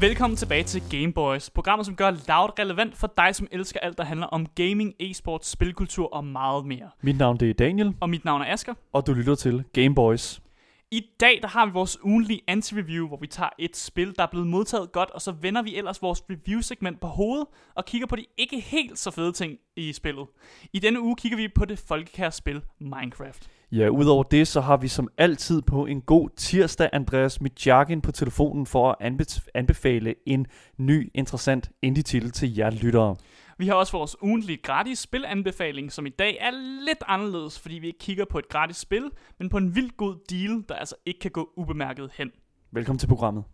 [0.00, 3.98] Velkommen tilbage til Game Boys, programmet som gør loud relevant for dig, som elsker alt,
[3.98, 6.90] der handler om gaming, e-sport, spilkultur og meget mere.
[7.02, 8.74] Mit navn det er Daniel, Og mit navn er Asker.
[8.92, 10.40] og du lytter til Game Boys.
[10.90, 14.26] I dag der har vi vores ugenlige anti-review, hvor vi tager et spil, der er
[14.30, 18.16] blevet modtaget godt, og så vender vi ellers vores review-segment på hovedet og kigger på
[18.16, 20.26] de ikke helt så fede ting i spillet.
[20.72, 23.48] I denne uge kigger vi på det folkekære spil Minecraft.
[23.72, 28.12] Ja, udover det, så har vi som altid på en god tirsdag Andreas Mitjakin på
[28.12, 30.46] telefonen for at anbe- anbefale en
[30.78, 33.16] ny, interessant indie-titel til jer lyttere.
[33.58, 36.50] Vi har også vores ugentlige gratis spilanbefaling, som i dag er
[36.84, 40.14] lidt anderledes, fordi vi ikke kigger på et gratis spil, men på en vildt god
[40.30, 42.30] deal, der altså ikke kan gå ubemærket hen.
[42.72, 43.44] Velkommen til programmet.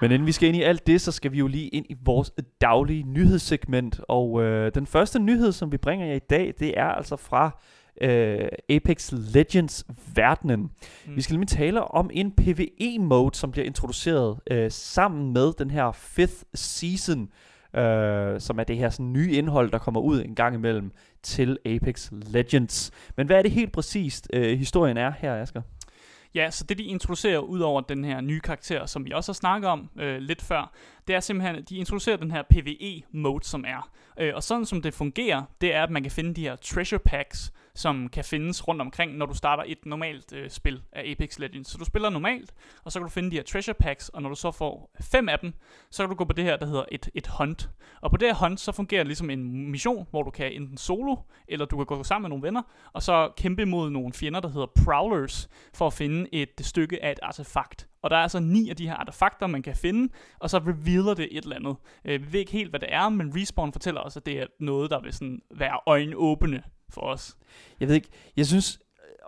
[0.00, 1.96] Men inden vi skal ind i alt det, så skal vi jo lige ind i
[2.04, 4.00] vores daglige nyhedssegment.
[4.08, 7.60] Og øh, den første nyhed, som vi bringer jer i dag, det er altså fra
[8.00, 10.60] øh, Apex Legends verdenen.
[10.60, 11.16] Mm.
[11.16, 15.92] Vi skal nemlig tale om en PvE-mode, som bliver introduceret øh, sammen med den her
[15.92, 17.28] 5th season,
[17.76, 21.58] øh, som er det her sådan, nye indhold, der kommer ud en gang imellem til
[21.66, 22.90] Apex Legends.
[23.16, 25.62] Men hvad er det helt præcist, øh, historien er her, Asger?
[26.34, 29.34] Ja, så det de introducerer ud over den her nye karakter, som vi også har
[29.34, 30.72] snakket om øh, lidt før,
[31.06, 33.90] det er simpelthen, at de introducerer den her PvE-mode, som er.
[34.18, 36.98] Øh, og sådan som det fungerer, det er, at man kan finde de her treasure
[36.98, 41.38] packs, som kan findes rundt omkring, når du starter et normalt øh, spil af Apex
[41.38, 41.70] Legends.
[41.70, 42.54] Så du spiller normalt,
[42.84, 45.28] og så kan du finde de her treasure packs, og når du så får fem
[45.28, 45.52] af dem,
[45.90, 47.70] så kan du gå på det her, der hedder et, et hunt.
[48.00, 50.76] Og på det her hunt, så fungerer det ligesom en mission, hvor du kan enten
[50.76, 51.16] solo,
[51.48, 52.62] eller du kan gå sammen med nogle venner,
[52.92, 57.10] og så kæmpe imod nogle fjender, der hedder Prowlers, for at finde et stykke af
[57.10, 57.88] et artefakt.
[58.02, 61.14] Og der er altså ni af de her artefakter, man kan finde, og så revealer
[61.14, 61.76] det et eller andet.
[62.04, 64.46] Øh, vi ved ikke helt, hvad det er, men Respawn fortæller os, at det er
[64.60, 67.36] noget, der vil sådan være øjenåbne for os.
[67.80, 68.80] Jeg ved ikke, jeg synes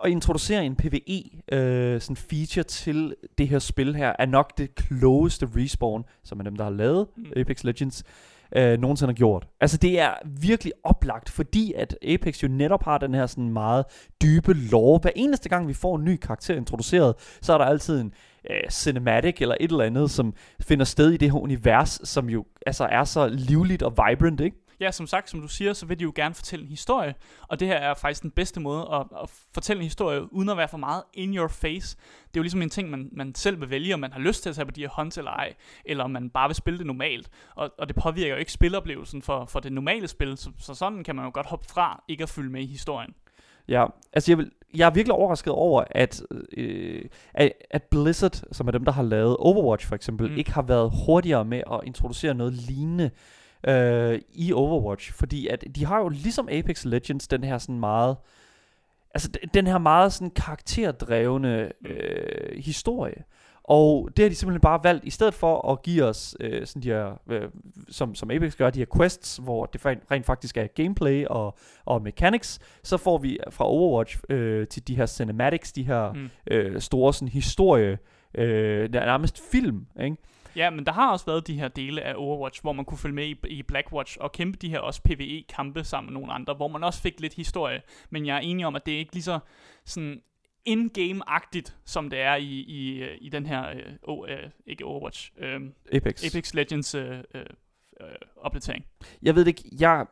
[0.03, 4.75] at introducere en PvE øh, sådan feature til det her spil her, er nok det
[4.75, 7.23] klogeste respawn, som er dem, der har lavet Mm.
[7.23, 7.31] mm.
[7.35, 8.03] Apex Legends,
[8.55, 9.47] øh, nogensinde har gjort.
[9.61, 13.85] Altså det er virkelig oplagt, fordi at Apex jo netop har den her sådan meget
[14.21, 14.99] dybe lore.
[15.01, 18.13] Hver eneste gang vi får en ny karakter introduceret, så er der altid en
[18.49, 22.45] øh, cinematic eller et eller andet, som finder sted i det her univers, som jo
[22.65, 24.57] altså er så livligt og vibrant, ikke?
[24.81, 27.15] Ja, som sagt, som du siger, så vil de jo gerne fortælle en historie,
[27.47, 30.57] og det her er faktisk den bedste måde at, at fortælle en historie, uden at
[30.57, 31.97] være for meget in your face.
[31.97, 34.43] Det er jo ligesom en ting, man, man selv vil vælge, om man har lyst
[34.43, 35.53] til at tage på de her hunts eller ej,
[35.85, 37.29] eller om man bare vil spille det normalt.
[37.55, 41.03] Og, og det påvirker jo ikke spiloplevelsen for, for det normale spil, så, så sådan
[41.03, 43.13] kan man jo godt hoppe fra ikke at følge med i historien.
[43.67, 46.23] Ja, altså jeg, vil, jeg er virkelig overrasket over, at,
[46.57, 50.37] øh, at, at Blizzard, som er dem, der har lavet Overwatch for eksempel, mm.
[50.37, 53.11] ikke har været hurtigere med at introducere noget lignende
[53.67, 55.13] øh, i Overwatch.
[55.13, 58.17] Fordi at de har jo ligesom Apex Legends den her sådan meget...
[59.13, 63.23] Altså den her meget sådan karakterdrevne øh, historie.
[63.63, 66.81] Og det har de simpelthen bare valgt, i stedet for at give os, øh, sådan
[66.81, 67.49] de her, øh,
[67.89, 72.01] som, som Apex gør, de her quests, hvor det rent, faktisk er gameplay og, og
[72.01, 76.29] mechanics, så får vi fra Overwatch øh, til de her cinematics, de her mm.
[76.51, 77.97] øh, store sådan, historie,
[78.35, 80.17] øh, nærmest film, ikke?
[80.55, 83.15] Ja, men der har også været de her dele af Overwatch, hvor man kunne følge
[83.15, 86.67] med i, i Blackwatch og kæmpe de her også PvE-kampe sammen med nogle andre, hvor
[86.67, 87.81] man også fik lidt historie.
[88.09, 89.39] Men jeg er enig om, at det er ikke lige så
[89.85, 90.21] sådan
[90.65, 95.61] in-game-agtigt, som det er i, i, i den her, øh, oh, øh, ikke Overwatch, øh,
[95.93, 96.23] Apex.
[96.25, 97.41] Apex Legends øh, øh,
[98.01, 98.85] øh, opdatering.
[99.21, 100.05] Jeg ved det ikke, jeg...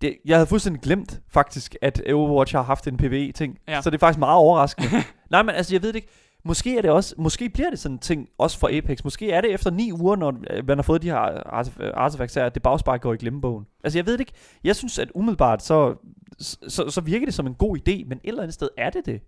[0.00, 3.58] Det, jeg havde fuldstændig glemt faktisk, at Overwatch har haft en PvE-ting.
[3.68, 3.82] Ja.
[3.82, 4.88] Så det er faktisk meget overraskende.
[5.30, 6.08] Nej, men altså, jeg ved det ikke.
[6.46, 9.04] Måske er det også, måske bliver det sådan en ting også for Apex.
[9.04, 11.22] Måske er det efter ni uger, når øh, man har fået de her
[11.80, 13.66] øh, artefacts her, at det bagspark går i glemmebogen.
[13.84, 14.32] Altså, jeg ved det ikke.
[14.64, 15.94] Jeg synes, at umiddelbart, så,
[16.38, 19.06] så, så virker det som en god idé, men et eller andet sted er det
[19.06, 19.20] det.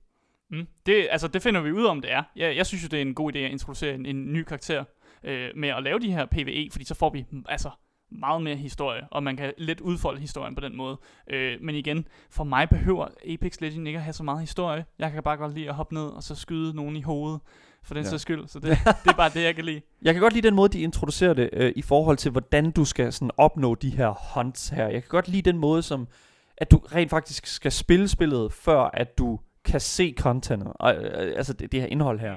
[0.51, 0.67] Mm.
[0.87, 2.23] Det, altså, det finder vi ud af, om det er.
[2.37, 4.85] Jeg, jeg synes jo, det er en god idé at introducere en, en ny karakter
[5.25, 7.71] øh, med at lave de her PvE, fordi så får vi altså
[8.11, 10.99] meget mere historie, og man kan let udfolde historien på den måde.
[11.31, 14.85] Øh, men igen, for mig behøver Apex Legends ikke at have så meget historie.
[14.99, 17.41] Jeg kan bare godt lide at hoppe ned og så skyde nogen i hovedet,
[17.83, 18.11] for den ja.
[18.11, 18.47] Sags skyld.
[18.47, 19.81] Så det, det er bare det, jeg kan lide.
[20.03, 22.85] Jeg kan godt lide den måde, de introducerer det øh, i forhold til, hvordan du
[22.85, 24.85] skal sådan, opnå de her hunts her.
[24.89, 26.09] Jeg kan godt lide den måde, som
[26.57, 31.33] at du rent faktisk skal spille spillet, før at du kan se contentet, og, øh,
[31.37, 32.37] altså det, det her indhold her.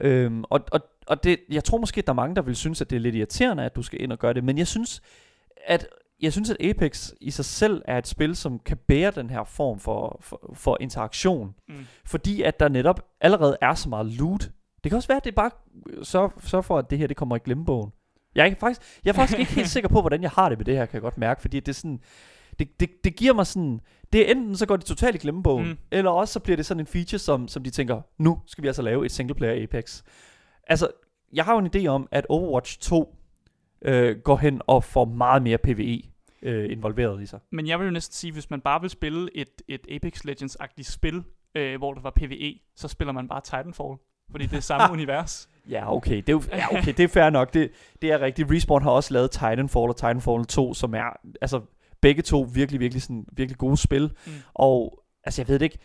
[0.00, 2.80] Øhm, og og, og det, jeg tror måske, at der er mange, der vil synes,
[2.80, 5.02] at det er lidt irriterende, at du skal ind og gøre det, men jeg synes,
[5.66, 5.86] at
[6.20, 9.44] jeg synes, at Apex i sig selv er et spil, som kan bære den her
[9.44, 11.54] form for, for, for interaktion.
[11.68, 11.74] Mm.
[12.04, 14.50] Fordi at der netop allerede er så meget loot.
[14.84, 15.50] Det kan også være, at det bare
[16.02, 17.90] så, så for, at det her det kommer i glemmebogen.
[18.34, 20.64] Jeg er, faktisk, jeg er faktisk ikke helt sikker på, hvordan jeg har det med
[20.64, 21.40] det her, kan jeg godt mærke.
[21.40, 22.00] Fordi det er sådan...
[22.58, 23.80] Det, det, det giver mig sådan...
[24.12, 25.70] Det er enten så går det totalt i glemmebogen, Mm.
[25.70, 25.78] mm.
[25.90, 28.68] eller også så bliver det sådan en feature, som, som de tænker, nu skal vi
[28.68, 30.02] altså lave et singleplayer Apex.
[30.68, 30.88] Altså,
[31.32, 33.16] jeg har jo en idé om, at Overwatch 2
[33.82, 36.02] øh, går hen og får meget mere PvE
[36.42, 37.40] øh, involveret i sig.
[37.52, 40.92] Men jeg vil jo næsten sige, hvis man bare vil spille et, et Apex Legends-agtigt
[40.92, 41.24] spil,
[41.54, 43.96] øh, hvor der var PvE, så spiller man bare Titanfall.
[44.30, 45.48] Fordi det er samme univers.
[45.70, 46.16] Ja, okay.
[46.16, 47.54] Det er, jo, ja, okay, det er fair nok.
[47.54, 47.70] Det,
[48.02, 48.50] det er rigtigt.
[48.50, 51.60] Respawn har også lavet Titanfall og Titanfall 2, som er altså
[52.00, 54.12] begge to virkelig, virkelig, sådan, virkelig gode spil.
[54.26, 54.32] Mm.
[54.54, 55.78] Og altså, jeg ved det ikke.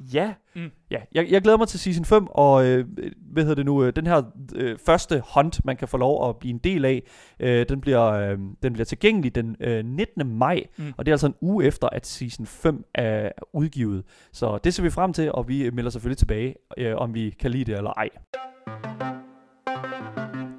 [0.00, 0.70] Ja, Mm.
[0.90, 2.86] ja jeg, jeg glæder mig til Season 5, og øh,
[3.32, 4.22] hvad hedder det nu, øh, den her
[4.54, 7.02] øh, første hunt, man kan få lov at blive en del af,
[7.40, 10.36] øh, den, bliver, øh, den bliver tilgængelig den øh, 19.
[10.38, 10.92] maj, Mm.
[10.96, 14.04] og det er altså en uge efter, at Season 5 er udgivet.
[14.32, 17.50] Så det ser vi frem til, og vi melder selvfølgelig tilbage, øh, om vi kan
[17.50, 18.08] lide det eller ej.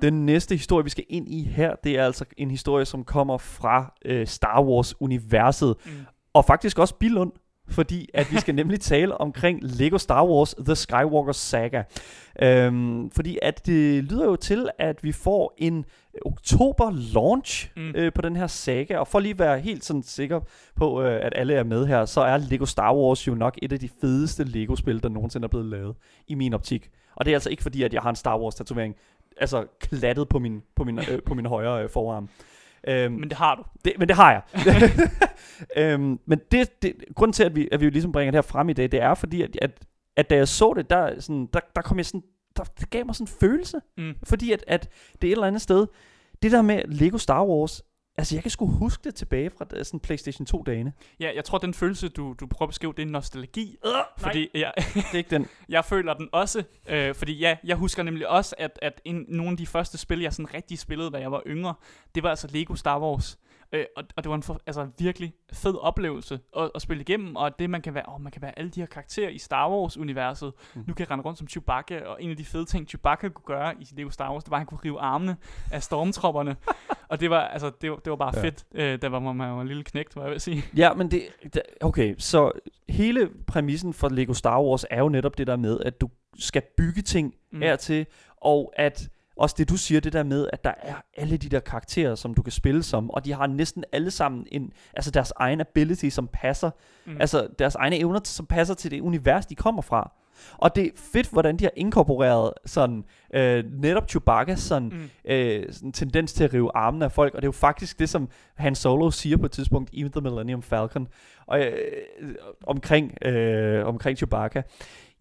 [0.01, 3.37] Den næste historie, vi skal ind i her, det er altså en historie, som kommer
[3.37, 5.91] fra øh, Star Wars-universet, Mm.
[6.33, 7.31] og faktisk også Billund,
[7.69, 11.83] fordi at vi skal nemlig tale omkring Lego Star Wars The Skywalker Saga.
[12.41, 15.85] Øhm, fordi at det lyder jo til, at vi får en
[16.25, 17.93] oktober launch Mm.
[17.95, 20.39] øh, på den her saga, og for lige at være helt sådan sikker
[20.75, 23.71] på, øh, at alle er med her, så er Lego Star Wars jo nok et
[23.73, 25.95] af de fedeste Lego-spil, der nogensinde er blevet lavet,
[26.27, 26.89] i min optik.
[27.15, 28.95] Og det er altså ikke fordi, at jeg har en Star Wars-tatovering,
[29.37, 32.29] altså klattet på min, på min, øh, på min højre øh, forarm.
[32.87, 33.63] Øhm, Men det har du.
[33.85, 34.41] det, men det har jeg.
[35.93, 38.69] øhm, men det, det, grunden til, at vi, at vi ligesom bringer det her frem
[38.69, 39.85] i dag, det er fordi, at, at,
[40.17, 42.23] at da jeg så det, der, sådan, der, der kom jeg sådan,
[42.57, 43.81] der, det gav mig sådan en følelse.
[43.97, 44.13] Mm.
[44.23, 44.89] Fordi at, at
[45.21, 45.87] det et eller andet sted,
[46.41, 47.81] det der med Lego Star Wars,
[48.21, 50.93] altså jeg kan sgu huske det tilbage fra da- sådan Playstation 2 dagene.
[51.19, 53.77] Ja, jeg tror, den følelse, du, du prøver at beskrive, det er nostalgi.
[53.85, 55.47] Øh, Fordi jeg, det er ikke den.
[55.69, 56.63] jeg føler den også.
[56.89, 60.19] Øh, fordi ja, jeg husker nemlig også, at, at en, nogle af de første spil,
[60.21, 61.73] jeg sådan rigtig spillede, da jeg var yngre,
[62.15, 63.37] det var altså Lego Star Wars.
[63.73, 67.35] Øh, og, og det var en for, altså, virkelig fed oplevelse at, at spille igennem,
[67.35, 69.69] og det man kan være, åh, man kan være alle de her karakterer i Star
[69.69, 70.53] Wars-universet.
[70.75, 70.83] Mm.
[70.87, 73.45] Nu kan jeg rende rundt som Chewbacca, og en af de fede ting, Chewbacca kunne
[73.57, 75.37] gøre i Lego Star Wars, det var, at han kunne rive armene
[75.71, 76.55] af stormtropperne.
[77.09, 78.43] og det var, altså, det var, det var bare Ja.
[78.43, 80.63] fedt, øh, da var man, man var en lille knægt, hvad jeg vil sige.
[80.77, 81.21] Ja, men det,
[81.53, 82.51] det, okay, så
[82.89, 86.09] hele præmissen for Lego Star Wars er jo netop det der med, at du
[86.39, 87.57] skal bygge ting Mm.
[87.59, 87.77] mm.
[87.79, 88.05] til,
[88.37, 91.59] og at også det du siger, det der med, at der er alle de der
[91.59, 95.33] karakterer, som du kan spille som, og de har næsten alle sammen en, altså deres
[95.35, 96.71] egen ability, som passer,
[97.05, 97.17] Mm.
[97.19, 100.11] altså deres egne evner, som passer til det univers, de kommer fra.
[100.57, 105.31] Og det er fedt, hvordan de har inkorporeret sådan, øh, netop Chewbacca sådan, Mm.
[105.31, 107.99] øh, sådan en tendens til at rive armene af folk, og det er jo faktisk
[107.99, 111.07] det, som Han Solo siger på et tidspunkt i The Millennium Falcon,
[111.47, 111.71] og, øh,
[112.67, 114.61] omkring, øh, omkring Chewbacca.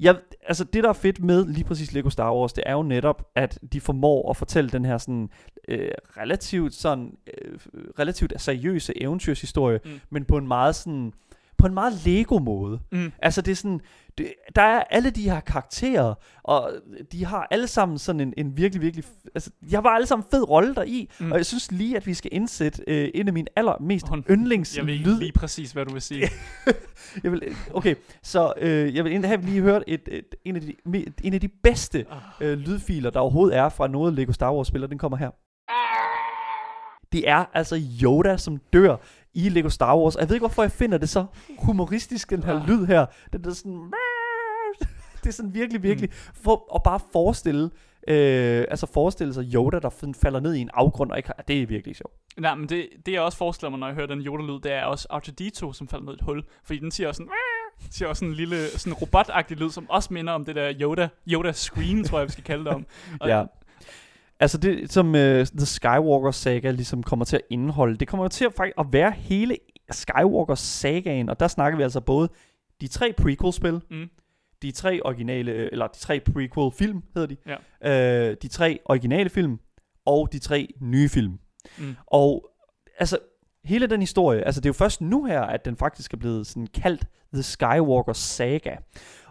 [0.00, 2.82] Ja, altså det der er fedt med lige præcis Lego Star Wars, det er jo
[2.82, 5.30] netop, at de formår at fortælle den her sådan
[5.68, 7.58] øh, relativt sådan øh,
[7.98, 10.00] relativt seriøse eventyrshistorie, mm.
[10.10, 11.12] men på en meget sådan
[11.60, 12.80] på en meget Lego måde.
[12.92, 13.12] Mm.
[13.22, 13.80] Altså det er sådan,
[14.18, 16.72] det, der er alle de her karakterer, og
[17.12, 19.04] de har alle sammen sådan en, en virkelig, virkelig,
[19.34, 21.32] altså de har bare alle sammen fed rolle der i, Mm.
[21.32, 24.76] og jeg synes lige, at vi skal indsætte øh, en af mine allermest Hold- yndlings
[24.76, 25.18] Jeg ved lyd.
[25.18, 26.28] lige præcis, hvad du vil sige.
[27.24, 27.42] Jeg vil,
[27.74, 30.74] okay, så øh, jeg vil have lige hørt et, et, en, af de,
[31.24, 32.18] en af de bedste Ah.
[32.48, 35.30] øh, lydfiler, der overhovedet er fra noget Lego Star Wars spiller, den kommer her.
[37.12, 38.96] Det er altså Yoda, som dør
[39.34, 40.14] i Lego Star Wars.
[40.16, 41.24] Og jeg ved ikke, hvorfor jeg finder det så
[41.58, 42.68] humoristisk, den her Ah.
[42.68, 43.06] lyd her.
[43.32, 43.92] Den er sådan...
[45.24, 46.10] Det er sådan virkelig, virkelig...
[46.34, 47.70] For at bare forestille...
[48.08, 51.62] Øh, altså forestille sig Yoda, der falder ned i en afgrund, og ikke har, det
[51.62, 52.14] er virkelig sjovt.
[52.38, 54.84] Nej, men det, det jeg også forestiller mig, når jeg hører den Yoda-lyd, det er
[54.84, 56.44] også R2-D2, som falder ned i et hul.
[56.64, 57.32] Fordi den siger også sådan...
[57.90, 61.08] siger også sådan en lille sådan robotagtig lyd, som også minder om det der Yoda,
[61.28, 62.86] Yoda Scream, tror jeg, vi skal kalde det om.
[63.20, 63.44] Og, Ja.
[64.40, 68.44] Altså det, som uh, The Skywalker Saga ligesom kommer til at indeholde, det kommer til
[68.44, 69.56] at, faktisk at være hele
[69.90, 72.28] Skywalker Sagaen, og der snakker vi altså både
[72.80, 74.08] de tre prequel-spil, Mm,
[74.62, 77.36] de tre originale, øh, eller de tre prequel-film hedder de,
[77.82, 78.30] Ja.
[78.30, 79.58] øh, de tre originale film,
[80.06, 81.38] og de tre nye film.
[81.78, 82.50] mm, Og
[82.98, 83.18] altså,
[83.64, 86.46] hele den historie, altså det er jo først nu her, at den faktisk er blevet
[86.46, 87.04] sådan kaldt
[87.34, 88.76] The Skywalker Saga.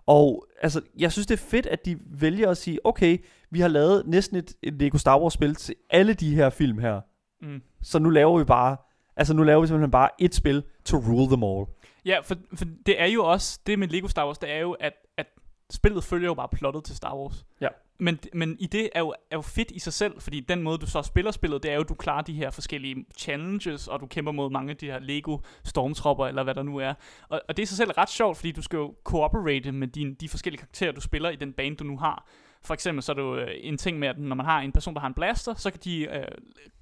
[0.10, 3.18] Og altså, jeg synes det er fedt, at de vælger at sige, okay,
[3.50, 6.78] vi har lavet næsten et, et Lego Star Wars spil til alle de her film
[6.80, 7.02] her.
[7.42, 7.62] mm.
[7.82, 8.78] Så nu laver vi bare,
[9.16, 11.66] altså nu laver vi simpelthen bare et spil to rule them all.
[12.06, 14.72] Ja, for, for det er jo også, det med Lego Star Wars, det er jo,
[14.72, 15.28] at, at
[15.70, 17.46] spillet følger jo bare plottet til Star Wars.
[17.62, 17.68] Ja.
[18.00, 20.78] Men, men i det er jo, er jo fedt i sig selv, fordi den måde,
[20.78, 24.00] du så spiller spillet, det er jo, at du klarer de her forskellige challenges, og
[24.00, 26.94] du kæmper mod mange af de her Lego stormtropper, eller hvad der nu er.
[27.30, 29.88] Og, og det er i sig selv ret sjovt, fordi du skal jo cooperate med
[29.88, 32.28] din, de forskellige karakterer, du spiller i den bane, du nu har.
[32.64, 34.72] For eksempel så er det jo øh, en ting med, at når man har en
[34.72, 36.24] person, der har en blaster, så kan de øh,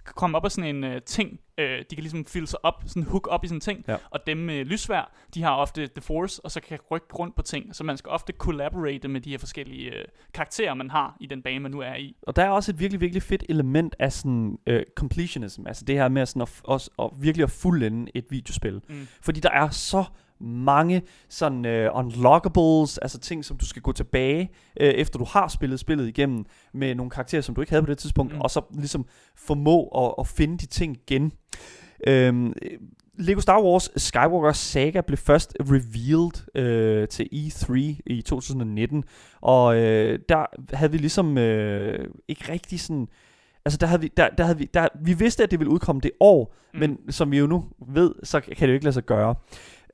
[0.06, 1.40] komme op af sådan en øh, ting.
[1.58, 3.86] Øh, de kan ligesom fylde sig op, sådan hook op i sådan en ting.
[3.88, 3.96] Ja.
[4.10, 7.42] Og dem med lysvær, de har ofte The Force, og så kan rykke rundt på
[7.42, 7.76] ting.
[7.76, 11.42] Så man skal ofte collaborate med de her forskellige øh, karakterer, man har i den
[11.42, 12.16] bane, man nu er i.
[12.22, 15.68] Og der er også et virkelig, virkelig fedt element af sådan uh, completionism.
[15.68, 18.82] Altså det her med sådan at, også, at virkelig at fuldende et videospil.
[18.88, 19.08] Mm.
[19.22, 20.04] Fordi der er så
[20.39, 24.50] mange sådan uh, unlockables, altså ting, som du skal gå tilbage,
[24.82, 27.89] uh, efter du har spillet spillet igennem, med nogle karakterer, som du ikke havde på
[27.89, 28.41] det tidspunkt, Mm.
[28.41, 31.32] og så ligesom formå at, at finde de ting igen.
[32.08, 32.53] Øhm,
[33.20, 37.74] Lego Star Wars Skywalker Saga blev først revealed øh, til E3
[38.06, 39.03] i 2019,
[39.41, 43.08] og øh, der havde vi ligesom øh, ikke rigtig sådan...
[43.65, 46.01] Altså der havde vi, der, der havde vi, der, vi vidste, at det ville udkomme
[46.01, 46.79] det år, mm.
[46.79, 49.36] men som vi jo nu ved, så kan det jo ikke lade sig gøre.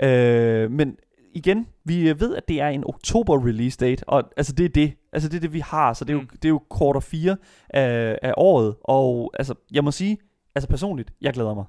[0.04, 0.98] Øh, men
[1.34, 4.94] igen, vi ved, at det er en oktober release date, og altså det er det.
[5.14, 6.28] Altså det er det, vi har, så det er jo, Mm.
[6.28, 7.38] det er jo quarter 4
[7.70, 10.18] af, af året, og altså jeg må sige,
[10.56, 11.66] altså personligt, jeg glæder mig.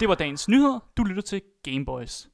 [0.00, 0.78] Det var dagens nyheder.
[0.96, 2.28] Du lytter til Gameboys.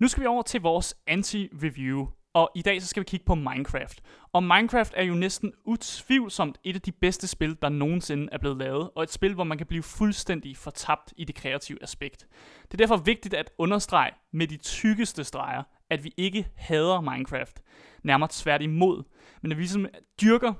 [0.00, 2.06] Nu skal vi over til vores anti-review.
[2.36, 4.02] Og i dag så skal vi kigge på Minecraft.
[4.32, 8.56] Og Minecraft er jo næsten utvivlsomt et af de bedste spil, der nogensinde er blevet
[8.56, 8.90] lavet.
[8.96, 12.26] Og et spil, hvor man kan blive fuldstændig fortabt i det kreative aspekt.
[12.62, 17.62] Det er derfor vigtigt at understrege med de tykkeste streger, at vi ikke hader Minecraft.
[18.02, 19.02] Nærmere tværtimod.
[19.42, 19.86] Men at vi ligesom
[20.22, 20.52] dyrker,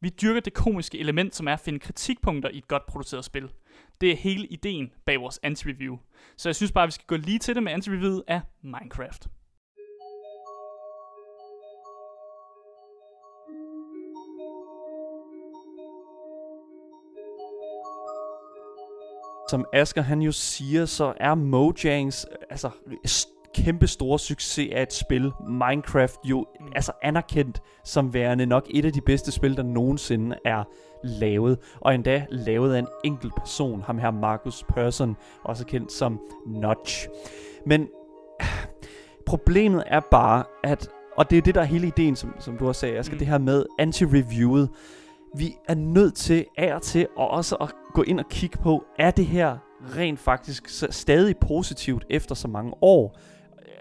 [0.00, 3.48] vi dyrker det komiske element, som er at finde kritikpunkter i et godt produceret spil.
[4.00, 5.98] Det er hele ideen bag vores anti-review.
[6.36, 9.28] Så jeg synes bare, at vi skal gå lige til det med anti-reviewet af Minecraft.
[19.52, 22.70] Som Asger han jo siger, så er Mojangs altså
[23.54, 26.66] kæmpe store succes af et spil, Minecraft, jo Mm.
[26.74, 30.64] altså anerkendt som værende nok et af de bedste spil, der nogensinde er
[31.04, 31.58] lavet.
[31.80, 37.08] Og endda lavet af en enkelt person, ham her Marcus Persson, også kendt som Notch.
[37.66, 37.88] Men
[39.26, 42.68] problemet er bare, at, og det er det, der er hele ideen, som, som du
[42.68, 43.18] også sagde, Asger, mm.
[43.18, 44.68] det her med anti-reviewet.
[45.36, 48.84] Vi er nødt til af og til og også at gå ind og kigge på,
[48.98, 49.56] er det her
[49.96, 53.18] rent faktisk stadig positivt efter så mange år?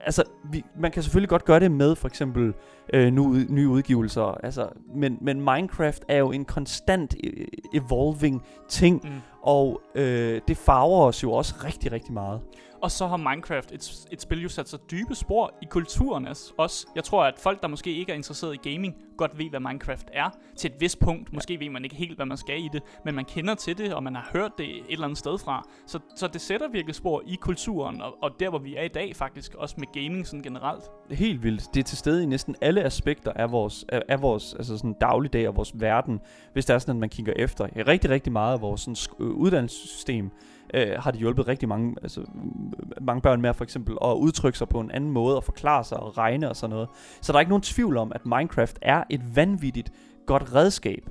[0.06, 2.54] Altså, vi, man kan selvfølgelig godt gøre det med for eksempel
[2.94, 9.02] øh, nu, nye udgivelser, altså, men, men Minecraft er jo en konstant øh, evolving ting,
[9.04, 9.10] Mm.
[9.42, 12.42] og øh, det farver os jo også rigtig, rigtig meget.
[12.82, 16.88] Og så har Minecraft et, et spil jo sat sig dybe spor i kulturen også.
[16.96, 20.10] Jeg tror, at folk, der måske ikke er interesseret i gaming, godt ved, hvad Minecraft
[20.14, 20.30] er.
[20.56, 21.34] Til et vist punkt.
[21.34, 23.94] Måske ved man ikke helt, hvad man skal i det, men man kender til det,
[23.94, 25.68] og man har hørt det et eller andet sted fra.
[25.88, 28.88] Så, så det sætter virkelig spor i kulturen, og, og der, hvor vi er i
[28.88, 30.84] dag faktisk, også med gaming sådan generelt.
[31.12, 31.64] Helt vildt.
[31.74, 34.96] Det er til stede i næsten alle aspekter af vores, af, af vores altså sådan
[35.02, 36.20] dagligdag og vores verden,
[36.54, 37.88] hvis det er sådan, at man kigger efter.
[37.88, 40.32] Rigtig, rigtig meget af vores sådan, øh, uddannelsessystem
[40.74, 42.26] øh, har det hjulpet rigtig mange, altså,
[43.02, 46.00] mange børn med for eksempel at udtrykke sig på en anden måde og forklare sig
[46.00, 46.90] og regne og sådan noget.
[47.22, 49.92] Så der er ikke nogen tvivl om, at Minecraft er et vanvittigt
[50.26, 51.10] godt redskab.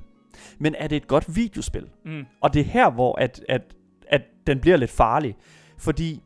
[0.59, 1.87] Men er det et godt videospil?
[2.05, 2.25] Mm.
[2.41, 3.75] Og det er her, hvor at, at,
[4.07, 5.35] at den bliver lidt farlig.
[5.77, 6.21] Fordi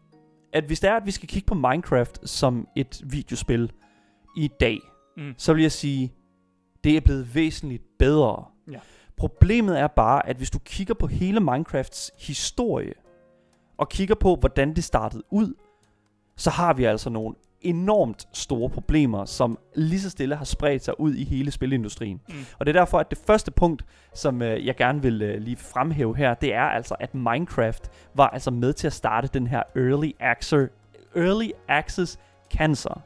[0.53, 3.71] at hvis det er, at vi skal kigge på Minecraft som et videospil
[4.37, 4.79] i dag,
[5.17, 5.33] Mm.
[5.37, 6.13] så vil jeg sige,
[6.83, 8.45] det er blevet væsentligt bedre.
[8.71, 8.79] Ja.
[9.17, 12.93] Problemet er bare, at hvis du kigger på hele Minecrafts historie,
[13.77, 15.53] og kigger på, hvordan det startede ud,
[16.35, 20.99] så har vi altså nogle enormt store problemer, som lige så stille har spredt sig
[20.99, 22.21] ud i hele spilindustrien.
[22.29, 22.35] Mm.
[22.59, 25.57] Og det er derfor, at det første punkt, som øh, jeg gerne vil øh, lige
[25.57, 29.63] fremhæve her, det er altså, at Minecraft var altså med til at starte den her
[29.75, 30.71] early access,
[31.15, 32.19] early access
[32.57, 33.01] cancer.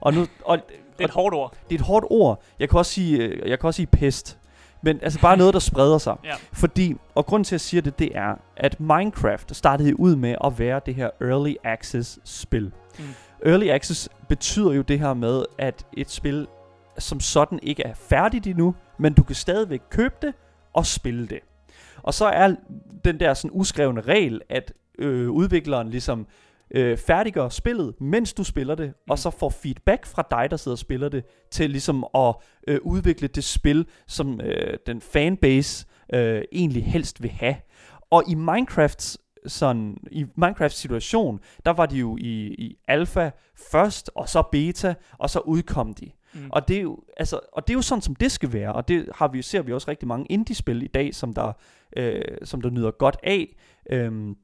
[0.00, 0.58] Og nu, og,
[0.98, 1.54] Det er et hårdt ord.
[1.68, 2.42] det er et hårdt ord.
[2.58, 4.38] Jeg kan også sige, øh, jeg kan også sige pest.
[4.82, 6.16] Men altså bare noget, der spreder sig.
[6.24, 6.34] Ja.
[6.52, 10.34] Fordi, og grund til at jeg siger det, det er, at Minecraft startede ud med
[10.44, 12.72] at være det her early access spil.
[12.98, 13.04] Mm.
[13.46, 16.46] Early access betyder jo det her med, at et spil
[16.98, 20.34] som sådan ikke er færdigt endnu, men du kan stadigvæk købe det
[20.72, 21.38] og spille det.
[22.02, 22.54] Og så er
[23.04, 26.26] den der sådan uskrevne regel, at øh, udvikleren ligesom
[26.74, 29.10] øh, færdiggør spillet, mens du spiller det, mm.
[29.10, 32.34] og så får feedback fra dig, der sidder og spiller det, til ligesom at
[32.68, 37.56] øh, udvikle det spil, som øh, den fanbase øh, egentlig helst vil have.
[38.10, 43.30] Og i Minecrafts sådan, i Minecrafts situation, der var de jo i, i alfa
[43.72, 46.10] først, og så beta, og så udkom de.
[46.34, 46.50] Mm.
[46.50, 48.88] Og det er jo altså, og det er jo sådan som det skal være, og
[48.88, 51.52] det har vi ser vi også rigtig mange indie-spil i dag, som der
[51.96, 53.56] øh, som der nyder godt af.
[53.90, 54.36] Øhm,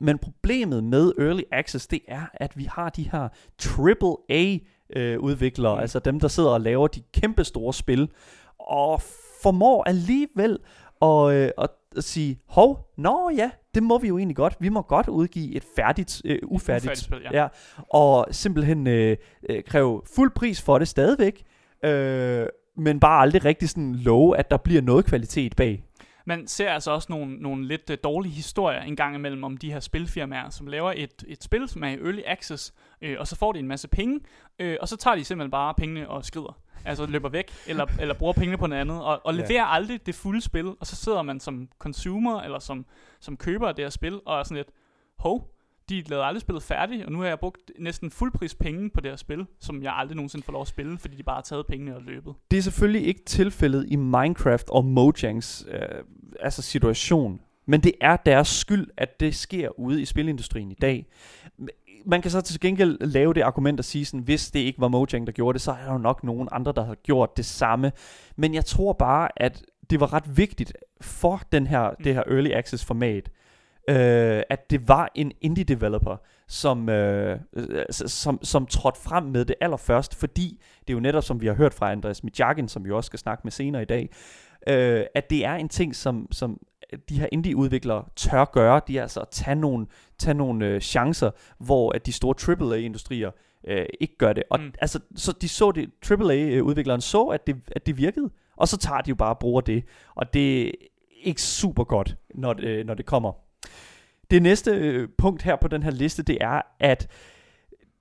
[0.00, 3.28] men problemet med early access, det er, at vi har de her
[3.78, 4.58] AAA
[4.96, 5.80] øh, udviklere, Mm.
[5.80, 8.08] altså dem, der sidder og laver de kæmpe store spil,
[8.58, 9.02] og
[9.42, 10.58] formår alligevel
[11.02, 11.70] at, øh, at,
[12.04, 14.56] sige, hov, nå ja, det må vi jo egentlig godt.
[14.60, 17.42] Vi må godt udgive et færdigt, øh, ufærdigt, Ufærdigt spil, ja.
[17.42, 17.48] ja.
[17.90, 19.16] Og simpelthen øh,
[19.48, 21.42] øh, kræve fuld pris for det stadigvæk,
[21.84, 22.46] øh,
[22.76, 25.84] men bare aldrig rigtig sådan love, at der bliver noget kvalitet bag.
[26.24, 29.72] Man ser altså også nogle, nogle lidt uh, dårlige historier en gang imellem om de
[29.72, 33.36] her spilfirmaer, som laver et, et spil, som er i early access, øh, og så
[33.36, 34.20] får de en masse penge,
[34.58, 36.58] øh, og så tager de simpelthen bare pengene og skrider.
[36.84, 39.40] Altså løber væk, eller, eller bruger pengene på noget andet, og, og Ja.
[39.40, 42.86] leverer aldrig det fulde spil, og så sidder man som consumer, eller som,
[43.20, 44.68] som køber af det her spil, og er sådan lidt,
[45.18, 45.53] hov,
[45.88, 49.10] de lavede aldrig spillet færdigt, og nu har jeg brugt næsten fuldpris penge på det
[49.10, 51.66] her spil, som jeg aldrig nogensinde får lov at spille, fordi de bare har taget
[51.66, 52.34] pengene og løbet.
[52.50, 55.80] Det er selvfølgelig ikke tilfældet i Minecraft og Mojangs øh,
[56.40, 61.06] altså situation, men det er deres skyld, at det sker ude i spilindustrien i dag.
[62.06, 64.88] Man kan så til gengæld lave det argument at sige sådan, hvis det ikke var
[64.88, 67.44] Mojang, der gjorde det, så er der jo nok nogen andre, der har gjort det
[67.44, 67.92] samme.
[68.36, 72.50] Men jeg tror bare, at det var ret vigtigt for den her, det her early
[72.50, 73.30] access format,
[73.88, 76.16] øh, at det var en indie developer,
[76.48, 81.24] som, øh, øh, som, som trådte frem med det allerførst, fordi det er jo netop,
[81.24, 83.84] som vi har hørt fra Andreas Mijagin, som vi også skal snakke med senere i
[83.84, 84.08] dag,
[84.68, 86.60] øh, at det er en ting, som, som
[87.08, 89.86] de her indie-udviklere tør gøre, de er altså at tage nogle,
[90.18, 93.30] tage nogle øh, chancer, hvor at de store AAA-industrier
[93.66, 94.42] øh, ikke gør det.
[94.50, 94.72] Og Mm.
[94.80, 99.00] altså, så de så det, AAA-udvikleren så, at det, at det virkede, og så tager
[99.00, 99.84] de jo bare og bruger det.
[100.14, 100.70] Og det er
[101.22, 103.32] ikke super godt, når det, når det kommer.
[104.30, 107.08] Det næste øh, punkt her på den her liste, det er, at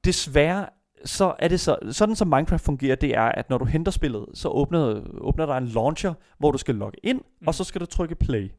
[0.05, 0.65] desværre
[1.05, 4.25] så er det så, sådan som Minecraft fungerer, det er, at når du henter spillet,
[4.33, 7.47] så åbner, åbner der en launcher, hvor du skal logge ind, Mm.
[7.47, 8.51] og så skal du trykke play.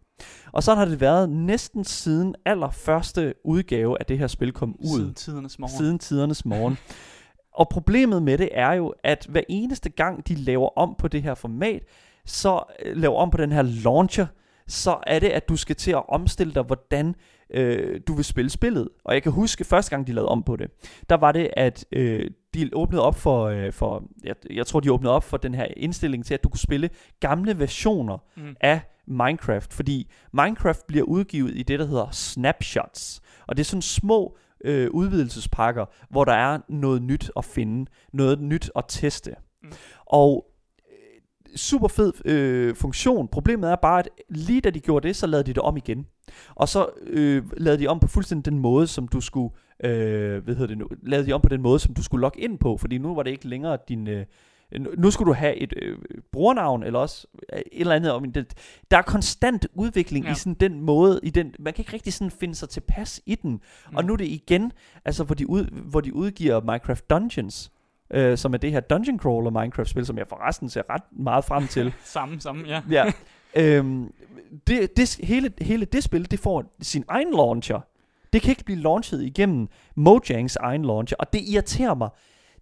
[0.52, 4.98] Og sådan har det været næsten siden allerførste udgave af det her spil kom ud
[4.98, 5.76] Siden tidernes morgen.
[5.76, 6.78] siden tidernes morgen.
[7.60, 11.22] Og problemet med det er jo, at hver eneste gang de laver om på det
[11.22, 11.82] her format,
[12.26, 14.26] så øh, laver om på den her launcher,
[14.66, 17.14] så er det, at du skal til at omstille dig, hvordan
[17.50, 18.88] øh, du vil spille spillet.
[19.04, 20.70] Og jeg kan huske, første gang de lavede om på det,
[21.08, 24.92] der var det, at øh, de åbnede op for, øh, for jeg, jeg tror, de
[24.92, 28.56] åbnede op for den her indstilling til, at du kunne spille gamle versioner Mm.
[28.60, 33.20] af Minecraft, fordi Minecraft bliver udgivet i det, der hedder snapshots.
[33.46, 38.40] Og det er sådan små øh, udvidelsespakker, hvor der er noget nyt at finde, noget
[38.40, 39.34] nyt at teste.
[39.62, 39.72] Mm.
[40.06, 40.46] Og
[41.56, 43.28] super fed øh, funktion.
[43.28, 46.06] Problemet er bare, at lige da de gjorde det, så lavede de det om igen.
[46.54, 50.54] Og så øh, lavede de om på fuldstændig den måde, som du skulle, øh, hvad
[50.54, 52.76] hedder det nu, lavede de om på den måde, som du skulle logge ind på,
[52.76, 54.24] fordi nu var det ikke længere din, øh,
[54.96, 55.98] nu- skulle du have et øh,
[56.32, 58.54] brugernavn, eller også øh, et eller andet om det.
[58.90, 60.32] Der er konstant udvikling ja.
[60.32, 63.34] i sådan den måde, i den, man kan ikke rigtig sådan finde sig tilpas i
[63.34, 63.50] den.
[63.50, 63.96] Mm.
[63.96, 64.72] Og nu er det igen,
[65.04, 67.70] altså hvor de, ud, hvor de udgiver Minecraft Dungeons,
[68.10, 71.66] øh, som er det her dungeon crawler Minecraft-spil, som jeg forresten ser ret meget frem
[71.68, 71.92] til.
[72.04, 72.82] Samme, samme, ja.
[72.90, 73.12] ja.
[73.56, 74.12] øhm,
[74.66, 77.80] det, det, hele, hele det spil, det får sin egen launcher.
[78.32, 82.08] Det kan ikke blive launchet igennem Mojangs egen launcher, og det irriterer mig.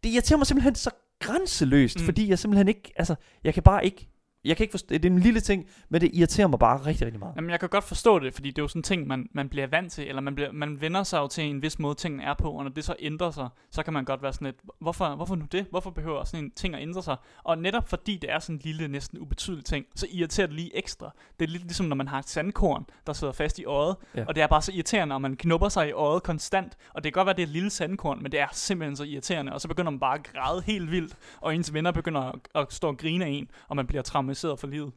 [0.05, 2.05] Det irriterer mig simpelthen så grænseløst, Mm.
[2.05, 4.09] fordi jeg simpelthen ikke, altså, jeg kan bare ikke,
[4.45, 7.05] jeg kan ikke forstå, det er en lille ting, men det irriterer mig bare rigtig,
[7.07, 7.33] rigtig meget.
[7.37, 9.49] Jamen, jeg kan godt forstå det, fordi det er jo sådan en ting, man, man
[9.49, 12.23] bliver vant til, eller man, bliver, man vender sig jo til en vis måde, tingene
[12.23, 14.57] er på, og når det så ændrer sig, så kan man godt være sådan lidt,
[14.81, 15.67] hvorfor, hvorfor nu det?
[15.71, 17.17] Hvorfor behøver sådan en ting at ændre sig?
[17.45, 20.77] Og netop fordi det er sådan en lille, næsten ubetydelig ting, så irriterer det lige
[20.77, 21.11] ekstra.
[21.41, 24.25] Det er lidt ligesom, når man har et sandkorn, der sidder fast i øjet, Ja.
[24.29, 27.13] og det er bare så irriterende, og man knupper sig i øjet konstant, og det
[27.13, 29.61] kan godt være, det er et lille sandkorn, men det er simpelthen så irriterende, og
[29.61, 32.89] så begynder man bare at græde helt vildt, og ens venner begynder at, at stå
[32.89, 34.03] og grine af en, og man bliver
[34.35, 34.93] traumatiseret for livet.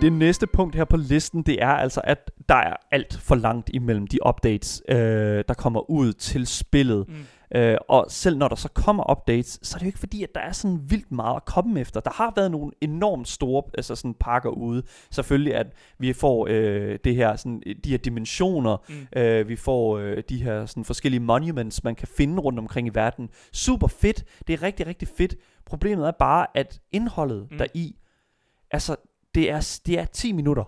[0.00, 3.70] Det næste punkt her på listen, det er altså, at der er alt for langt
[3.74, 4.96] imellem de updates, øh,
[5.48, 7.04] der kommer ud til spillet.
[7.08, 7.14] Mm.
[7.54, 10.34] Øh, og selv når der så kommer updates, så er det jo ikke fordi, at
[10.34, 12.00] der er sådan vildt meget at komme efter.
[12.00, 14.82] Der har været nogle enormt store altså sådan pakker ude.
[15.10, 15.66] Selvfølgelig, at
[15.98, 19.20] vi får øh, det her, sådan, de her dimensioner, Mm.
[19.20, 22.90] øh, vi får øh, de her sådan, forskellige monuments, man kan finde rundt omkring i
[22.94, 23.28] verden.
[23.52, 24.24] Super fedt.
[24.46, 25.34] Det er rigtig, rigtig fedt.
[25.66, 27.58] Problemet er bare, at indholdet Mm.
[27.58, 27.96] deri,
[28.70, 28.96] altså,
[29.34, 30.64] det er, det er 10 minutter.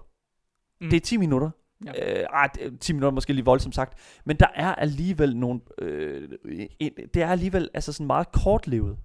[0.81, 0.91] Mm.
[0.91, 1.51] Det er 10 minutter.
[1.85, 2.21] Ja.
[2.21, 4.21] Øh, er 10 minutter er måske lige voldsomt sagt.
[4.25, 5.61] Men der er alligevel nogle...
[5.79, 6.29] Øh,
[6.81, 8.99] en, det er alligevel altså sådan meget kortlevet.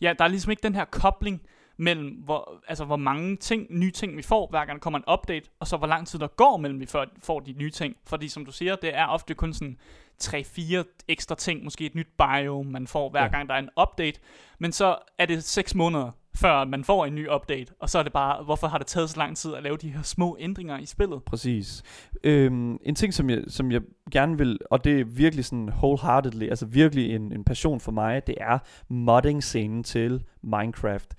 [0.00, 1.42] Ja, der er ligesom ikke den her kobling
[1.76, 5.04] mellem, hvor, altså, hvor mange ting, nye ting vi får, hver gang der kommer en
[5.12, 7.96] update, og så hvor lang tid der går mellem vi får, får de nye ting.
[8.06, 9.78] Fordi som du siger, det er ofte kun sådan
[10.22, 13.22] 3-4 ekstra ting, måske et nyt bio, man får hver.
[13.22, 13.28] Ja.
[13.28, 14.20] gang der er en update.
[14.58, 17.72] Men så er det 6 måneder før man får en ny update.
[17.80, 19.88] Og så er det bare, hvorfor har det taget så lang tid at lave de
[19.88, 21.22] her små ændringer i spillet?
[21.22, 21.82] Præcis.
[22.24, 23.80] Øhm, en ting, som jeg, som jeg
[24.12, 28.26] gerne vil, og det er virkelig sådan wholeheartedly, altså virkelig en, en passion for mig,
[28.26, 31.14] det er modding-scenen til Minecraft.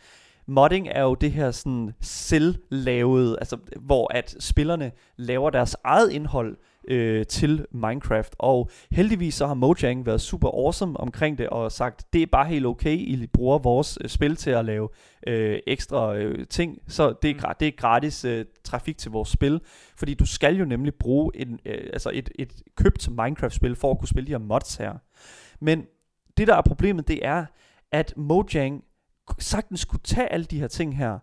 [0.48, 6.58] Modding er jo det her sådan selvlavede, altså hvor at spillerne laver deres eget indhold
[6.90, 8.36] øh, til Minecraft.
[8.40, 12.48] Og heldigvis så har Mojang været super awesome omkring det og sagt, det er bare
[12.48, 14.90] helt okay, I bruger vores øh, spil til at lave
[15.28, 16.78] øh, ekstra øh, ting.
[16.88, 17.56] Så det er, Mm.
[17.60, 19.62] det er gratis øh, trafik til vores spil.
[19.96, 24.00] Fordi du skal jo nemlig bruge en, øh, altså et, et købt Minecraft-spil for at
[24.00, 24.94] kunne spille de her mods her.
[25.62, 25.86] Men
[26.38, 27.46] det der er problemet, det er,
[27.92, 28.84] at Mojang
[29.40, 31.20] sagtens kunne tage alle de her ting her,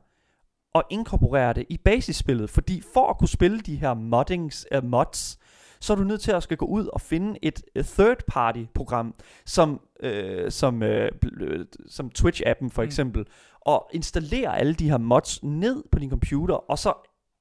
[0.75, 5.39] og inkorporere det i basisspillet, fordi for at kunne spille de her moddings, uh, mods,
[5.87, 9.15] så er du nødt til at skal gå ud og finde et third party program,
[9.47, 10.11] som, uh,
[10.49, 12.87] som, bl- som Twitch-appen for Mm.
[12.87, 13.25] eksempel,
[13.61, 16.89] og installere alle de her mods ned på din computer, og så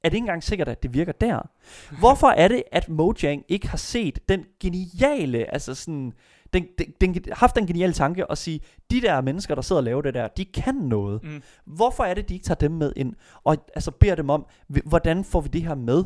[0.03, 1.49] er det ikke engang sikkert, at det virker der.
[1.99, 6.13] Hvorfor er det, at Mojang ikke har set den geniale, altså sådan,
[6.53, 8.59] den, den, den, haft den geniale tanke at sige,
[8.91, 11.23] de der mennesker, der sidder og laver det der, de kan noget.
[11.23, 11.41] Mm.
[11.65, 14.85] Hvorfor er det, de ikke tager dem med ind, og altså beder dem om, "H-
[14.85, 16.03] hvordan får vi det her med?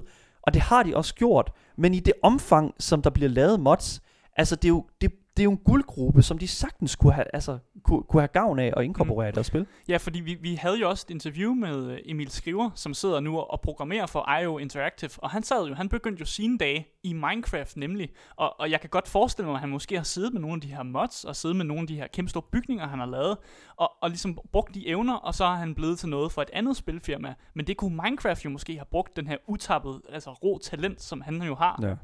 [0.50, 4.02] Og det har de også gjort, men i det omfang, som der bliver lavet mods,
[4.36, 7.26] altså det er jo, det, det er jo en guldgruppe, som de sagtens kunne have,
[7.34, 9.34] altså, kunne, kunne have gavn af at inkorporere mm.
[9.34, 9.68] i deres spil.
[9.88, 13.20] Ja, fordi vi, vi havde jo også et interview med øh, Emil Skriver, som sidder
[13.20, 16.88] nu og programmerer for IO Interactive, og han sad jo, han begyndte jo sine dage
[17.04, 20.34] i Minecraft nemlig, og, og jeg kan godt forestille mig, at han måske har siddet
[20.34, 22.44] med nogle af de her mods, og siddet med nogle af de her kæmpe store
[22.52, 23.38] bygninger, han har lavet,
[23.76, 26.50] og, og ligesom brugt de evner, og så har han blevet til noget for et
[26.54, 30.58] andet spilfirma, men det kunne Minecraft jo måske have brugt den her utappede, altså rå
[30.58, 31.80] talent, som han jo har.
[31.82, 31.96] Ja.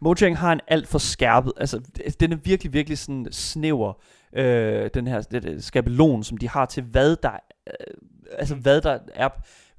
[0.00, 1.80] Mojang har en alt for skærpet, altså
[2.20, 3.92] den er virkelig, virkelig sådan snæver,
[4.32, 7.32] øh, den her det, skabelon, som de har til, hvad der,
[7.66, 7.94] øh,
[8.38, 9.28] altså hvad der er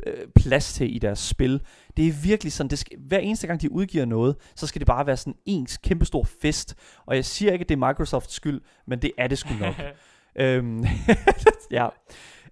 [0.06, 1.62] øh, plads til i deres spil.
[1.98, 4.88] Det er virkelig sådan, det skal, hver eneste gang de udgiver noget, så skal det
[4.88, 6.76] bare være sådan en kæmpestor fest.
[7.06, 9.76] Og jeg siger ikke, at det er Microsofts skyld, men det er det sgu nok.
[10.46, 10.86] øhm,
[11.72, 11.88] ja.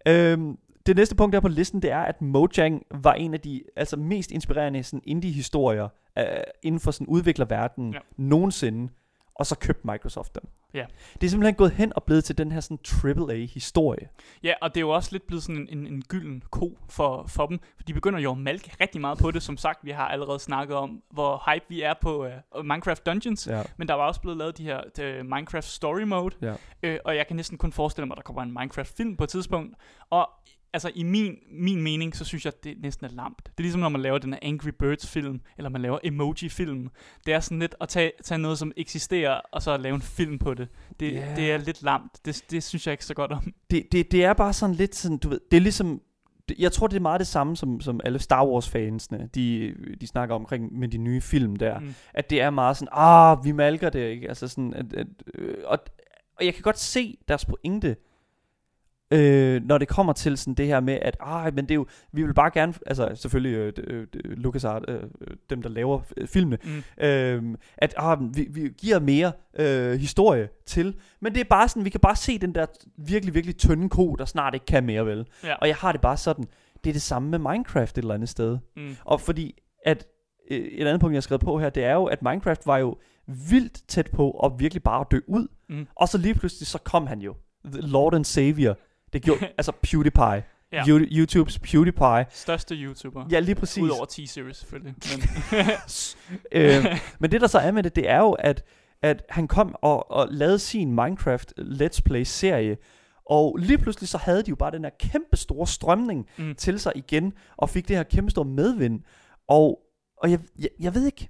[0.07, 3.63] Øhm, det næste punkt der på listen, det er, at Mojang var en af de
[3.75, 5.87] altså, mest inspirerende sådan, indie-historier
[6.19, 6.25] øh,
[6.61, 7.99] inden for sådan udviklerverdenen Ja.
[8.17, 8.91] nogensinde,
[9.35, 10.43] og så købte Microsoft dem.
[10.73, 10.85] Ja.
[11.21, 12.79] Det er simpelthen gået hen og blevet til den her sådan
[13.29, 14.09] AAA-historie.
[14.43, 17.25] Ja, og det er jo også lidt blevet sådan en, en, en gylden ko for,
[17.27, 19.43] for dem, for de begynder jo at malke rigtig meget på det.
[19.43, 23.47] Som sagt, vi har allerede snakket om, hvor hype vi er på uh, Minecraft Dungeons,
[23.47, 23.63] Ja.
[23.77, 26.53] men der var også blevet lavet de her uh, Minecraft Story Mode, Ja.
[26.83, 29.29] øh, og jeg kan næsten kun forestille mig, at der kommer en Minecraft-film på et
[29.29, 29.75] tidspunkt.
[30.09, 30.29] Og
[30.73, 33.37] altså i min, min mening, så synes jeg, det næsten er lamt.
[33.45, 36.89] Det er ligesom, når man laver den her Angry Birds-film, eller man laver emoji-film.
[37.25, 40.39] Det er sådan lidt at tage, tage noget, som eksisterer, og så lave en film
[40.39, 40.67] på det.
[40.99, 41.35] Det, Ja.
[41.35, 42.25] det er lidt lamt.
[42.25, 43.53] Det, det synes jeg ikke så godt om.
[43.71, 46.01] det, det, det er bare sådan lidt sådan, du ved, det er ligesom,
[46.59, 50.35] jeg tror, det er meget det samme, som, som alle Star Wars-fansene, de, de snakker
[50.35, 51.79] omkring med de nye film der.
[51.79, 51.93] Mm.
[52.13, 54.29] At det er meget sådan, ah, vi malker det, ikke?
[54.29, 55.79] Altså sådan, at, at, øh, og,
[56.37, 57.95] og jeg kan godt se deres pointe,
[59.11, 61.85] øh, når det kommer til sådan det her med, at ah, men det er jo,
[62.11, 64.99] vi vil bare gerne, altså selvfølgelig øh, øh, LucasArts, øh,
[65.49, 67.03] dem der laver øh, filmene, Mm.
[67.05, 67.43] øh,
[67.77, 71.89] at ah, vi, vi giver mere øh, historie til, men det er bare sådan, vi
[71.89, 72.65] kan bare se den der
[72.97, 75.25] virkelig, virkelig tynde ko, der snart ikke kan mere vel.
[75.43, 75.53] Ja.
[75.55, 76.45] Og jeg har det bare sådan,
[76.83, 78.57] det er det samme med Minecraft et eller andet sted.
[78.77, 78.95] Mm.
[79.05, 80.07] Og fordi, at
[80.51, 82.77] øh, et andet punkt, jeg har skrevet på her, det er jo, at Minecraft var
[82.77, 82.97] jo
[83.49, 85.47] vildt tæt på at virkelig bare dø ud.
[85.69, 85.87] Mm.
[85.95, 87.35] Og så lige pludselig, så kom han jo.
[87.65, 88.77] The Lord and Savior.
[89.13, 90.43] Det gjorde, altså PewDiePie.
[90.71, 90.87] Ja.
[90.87, 92.25] You, YouTubes PewDiePie.
[92.29, 93.25] Største YouTuber.
[93.31, 93.83] Ja, lige præcis.
[93.83, 94.95] Udover T-Series selvfølgelig.
[95.11, 95.65] Men,
[96.61, 96.85] øh,
[97.19, 98.63] men det der så er med det, det er jo, at,
[99.01, 102.77] at han kom og, og lavede sin Minecraft Let's Play serie,
[103.29, 106.55] og lige pludselig så havde de jo bare den her kæmpe store strømning mm.
[106.55, 109.01] til sig igen, og fik det her kæmpe store medvind.
[109.47, 109.79] Og,
[110.17, 111.29] og jeg, jeg, jeg ved ikke,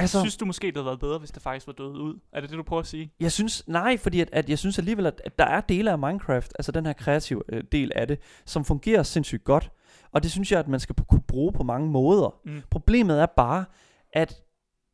[0.00, 2.18] altså, synes du måske, det havde været bedre, hvis det faktisk var død ud?
[2.32, 3.12] Er det det, du prøver at sige?
[3.20, 5.98] jeg synes, nej, fordi at, at jeg synes alligevel, at, at der er dele af
[5.98, 9.70] Minecraft, altså den her kreative øh, del af det, som fungerer sindssygt godt.
[10.12, 12.34] Og det synes jeg, at man skal kunne bruge på mange måder.
[12.44, 12.62] Mm.
[12.70, 13.64] Problemet er bare,
[14.12, 14.42] at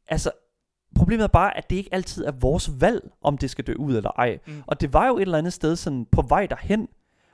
[0.08, 0.30] altså,
[0.94, 3.96] problemet er bare, at det ikke altid er vores valg, om det skal dø ud
[3.96, 4.38] eller ej.
[4.46, 4.62] Mm.
[4.66, 6.88] Og det var jo et eller andet sted sådan på vej derhen,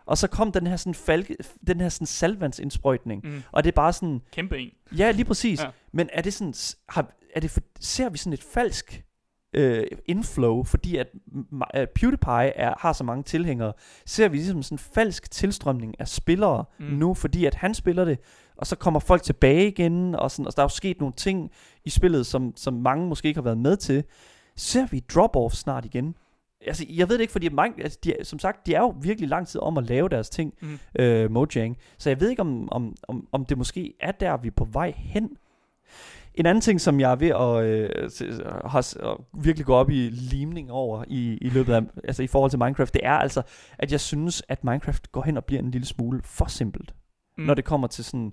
[0.06, 3.42] og så kom den her sådan falke, den her sådan salvandsindsprøjtning, Mm.
[3.52, 4.70] og det er bare sådan, Kæmpe en.
[4.98, 5.68] ja lige præcis, Ja.
[5.92, 6.54] men er det sådan,
[6.88, 9.04] har, er det for, ser vi sådan et falsk
[9.54, 11.06] øh, inflow, fordi at,
[11.70, 13.72] at PewDiePie er, har så mange tilhængere,
[14.06, 16.84] ser vi ligesom sådan en falsk tilstrømning af spillere Mm.
[16.86, 18.18] nu, fordi at han spiller det,
[18.56, 21.50] og så kommer folk tilbage igen, og, sådan, og der er jo sket nogle ting
[21.84, 24.04] i spillet, som, som mange måske ikke har været med til.
[24.56, 26.14] Ser vi drop-off snart igen?
[26.66, 29.28] Altså, jeg ved det ikke, fordi mange, altså, de, som sagt, de er jo virkelig
[29.28, 30.78] lang tid om at lave deres ting, Mm.
[30.98, 31.76] øh, Mojang.
[31.98, 34.64] Så jeg ved ikke, om, om, om, om det måske er der, vi er på
[34.72, 35.30] vej hen.
[36.34, 40.70] En anden ting, som jeg er ved at, øh, har, virkelig gå op i limning
[40.70, 43.42] over i, i løbet af, altså i forhold til Minecraft, det er altså,
[43.78, 46.94] at jeg synes, at Minecraft går hen og bliver en lille smule for simpelt
[47.40, 47.46] Mm.
[47.46, 48.32] når det kommer til sådan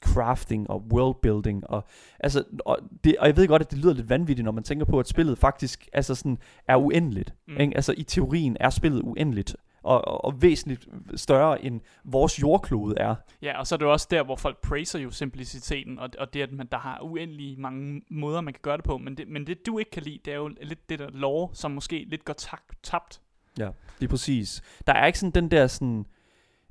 [0.00, 1.84] crafting og worldbuilding og
[2.20, 4.86] altså og, det, og jeg ved godt at det lyder lidt vanvittigt når man tænker
[4.86, 7.56] på at spillet faktisk altså sådan er uendeligt mm.
[7.60, 7.76] ikke?
[7.76, 13.58] altså i teorien er spillet uendeligt og, og, væsentligt større end vores jordklode er Ja,
[13.58, 16.42] og så er det jo også der, hvor folk praiser jo simpliciteten, og, og det,
[16.42, 18.98] at man, der har uendelig mange måder, man kan gøre det på.
[18.98, 21.48] Men det, men det, du ikke kan lide, det er jo lidt det der lore,
[21.52, 22.34] som måske lidt går
[22.82, 23.20] tabt.
[23.98, 26.06] lige præcis der er ikke sådan den der sådan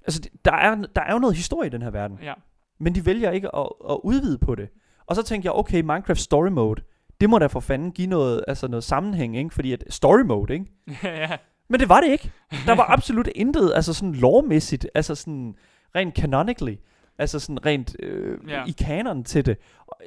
[0.02, 2.34] altså der er, der er jo noget historie i den her verden Ja.
[2.80, 4.70] men de vælger ikke at, at udvide på det.
[5.06, 6.82] Og så tænkte jeg, okay, Minecraft Story Mode,
[7.22, 9.54] det må da for fanden give noget, altså noget sammenhæng, ikke?
[9.54, 10.66] Fordi at Story Mode, ikke?
[11.04, 11.38] ja.
[11.68, 12.32] Men det var det ikke.
[12.66, 15.56] Der var absolut intet, altså sådan lovmæssigt, altså sådan
[15.96, 16.76] rent canonically,
[17.18, 18.64] altså sådan rent øh, Ja.
[18.68, 19.58] i kanon til det.
[19.88, 19.98] Og,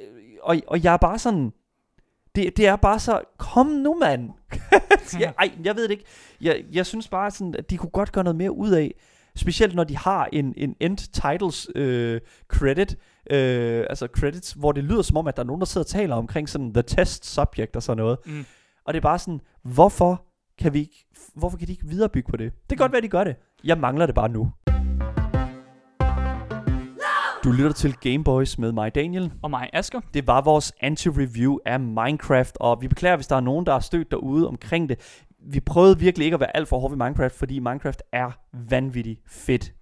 [0.41, 1.53] og, og jeg er bare sådan,
[2.35, 4.29] det, det er bare så, kom nu mand.
[5.19, 6.05] jeg, ej, jeg ved det ikke.
[6.41, 8.93] Jeg, jeg synes bare sådan, at de kunne godt gøre noget mere ud af,
[9.35, 12.97] specielt når de har en, en end titles øh, credit,
[13.31, 15.89] øh, altså credits, hvor det lyder som om, at der er nogen, der sidder og
[15.89, 18.17] taler omkring sådan the test subject og sådan noget.
[18.25, 18.45] Mm.
[18.85, 20.25] Og det er bare sådan, hvorfor
[20.59, 22.53] kan vi ikke, hvorfor kan de ikke viderebygge på det?
[22.53, 23.35] Det kan godt være, at de gør det.
[23.63, 24.51] Jeg mangler det bare nu.
[27.43, 29.31] Du lytter til Gameboys med mig, Daniel.
[29.41, 30.01] Og mig, Asker.
[30.13, 33.79] Det var vores anti-review af Minecraft, og vi beklager, hvis der er nogen, der har
[33.79, 35.23] stødt derude omkring det.
[35.51, 38.31] Vi prøvede virkelig ikke at være alt for hårde ved Minecraft, fordi Minecraft er
[38.69, 39.73] vanvittigt fedt.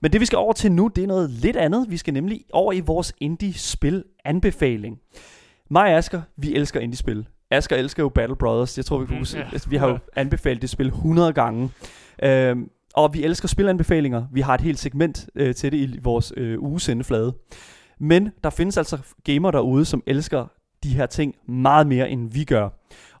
[0.00, 1.90] Men det vi skal over til nu, det er noget lidt andet.
[1.90, 4.98] Vi skal nemlig over i vores indie-spil anbefaling.
[5.70, 7.26] Mig og Asger, vi elsker indie-spil.
[7.56, 8.76] Asger elsker jo Battle Brothers.
[8.78, 9.44] Jeg tror, vi, kunne, Mm, ja.
[9.52, 11.70] altså, vi har jo anbefalet det spil 100 gange.
[12.22, 14.24] Øhm, og vi elsker spilanbefalinger.
[14.32, 17.34] Vi har et helt segment øh, til det i vores øh, ugesendeflade.
[18.00, 20.46] Men der findes altså gamer derude, som elsker
[20.82, 22.68] de her ting meget mere, end vi gør.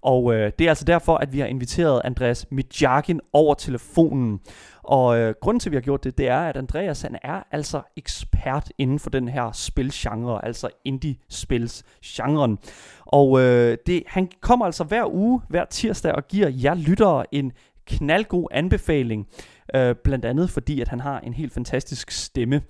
[0.02, 4.40] Og øh, det er altså derfor, at vi har inviteret Andreas Midjakin over telefonen.
[4.84, 7.42] Og øh, grunden til, at vi har gjort det, det er, at Andreas han er
[7.50, 12.58] altså ekspert inden for den her spilgenre, altså indie-spils-genren.
[13.06, 17.52] Og øh, det, han kommer altså hver uge, hver tirsdag, og giver jer lyttere en
[17.86, 19.26] knaldgod anbefaling.
[19.74, 22.62] Øh, blandt andet fordi, at han har en helt fantastisk stemme.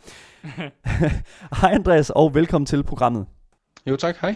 [1.61, 3.27] Hej Andreas, og velkommen til programmet.
[3.87, 4.35] Jo tak, hej.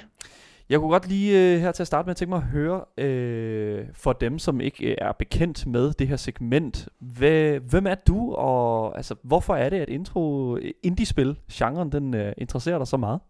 [0.68, 3.87] Jeg kunne godt lige øh, her til at starte med tænke mig at høre, øh,
[3.94, 8.35] for dem, som ikke øh, er bekendt med det her segment, hvad, hvem er du,
[8.35, 13.20] og altså, hvorfor er det, at intro indie-spil, genren, den øh, interesserer dig så meget?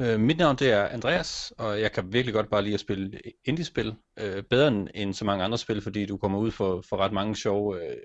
[0.00, 3.20] Øh, mit navn det er Andreas, og jeg kan virkelig godt bare lide at spille
[3.44, 3.94] indie-spil.
[4.20, 7.12] Øh, bedre end, end så mange andre spil, fordi du kommer ud for, for ret
[7.12, 7.96] mange sjove øh,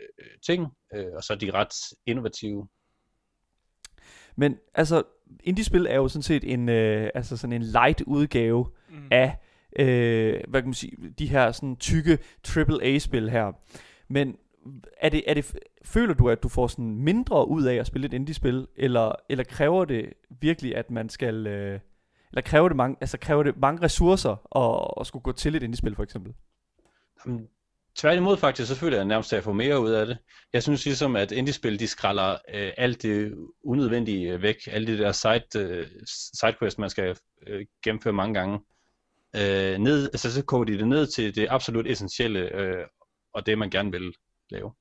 [0.46, 1.74] ting, øh, og så er de ret
[2.06, 2.68] innovative.
[4.36, 5.04] Men altså,
[5.44, 9.08] indie-spil er jo sådan set en, øh, altså sådan en light udgave Mm.
[9.12, 9.38] af,
[9.80, 12.18] øh, hvad kan man sige, de her sådan tykke
[12.58, 13.52] AAA-spil her.
[14.08, 14.36] Men
[14.98, 18.06] er det, er det, føler du, at du får sådan mindre ud af at spille
[18.08, 21.80] et indie-spil, eller, eller kræver det virkelig, at man skal, øh,
[22.32, 25.64] eller kræver det mange, altså kræver det mange ressourcer at, at skulle gå til et
[25.64, 26.34] indie-spil for eksempel?
[27.26, 27.48] Jamen,
[27.96, 30.18] tværtimod faktisk, så føler jeg nærmest, at jeg får mere ud af det.
[30.54, 34.56] Jeg synes ligesom, at indie-spil, de skralder øh, alt det unødvendige øh, væk.
[34.68, 35.88] Alle de der side, øh,
[36.34, 38.60] sidequests, man skal øh, gennemføre mange gange.
[39.36, 42.86] Øh, ned, altså, så koger de det ned til det absolut essentielle, øh,
[43.34, 44.14] og det man gerne vil
[44.50, 44.72] lave.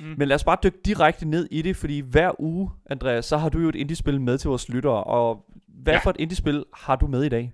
[0.00, 0.14] Mm.
[0.18, 3.48] Men lad os bare dykke direkte ned i det, fordi hver uge, Andreas, så har
[3.48, 5.98] du jo et indie-spil med til vores lyttere, og hvad Ja.
[5.98, 7.52] for et indie-spil har du med i dag?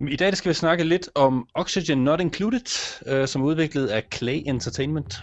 [0.00, 2.60] I dag skal vi snakke lidt om Oxygen Not Included,
[3.06, 5.14] øh, som er udviklet af Clay Entertainment.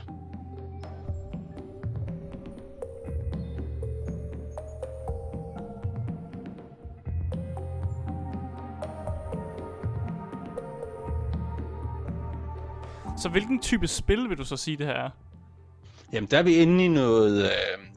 [13.17, 15.09] Så hvilken type spil vil du så sige, det her er?
[16.13, 17.49] Jamen, der er vi inde i noget øh,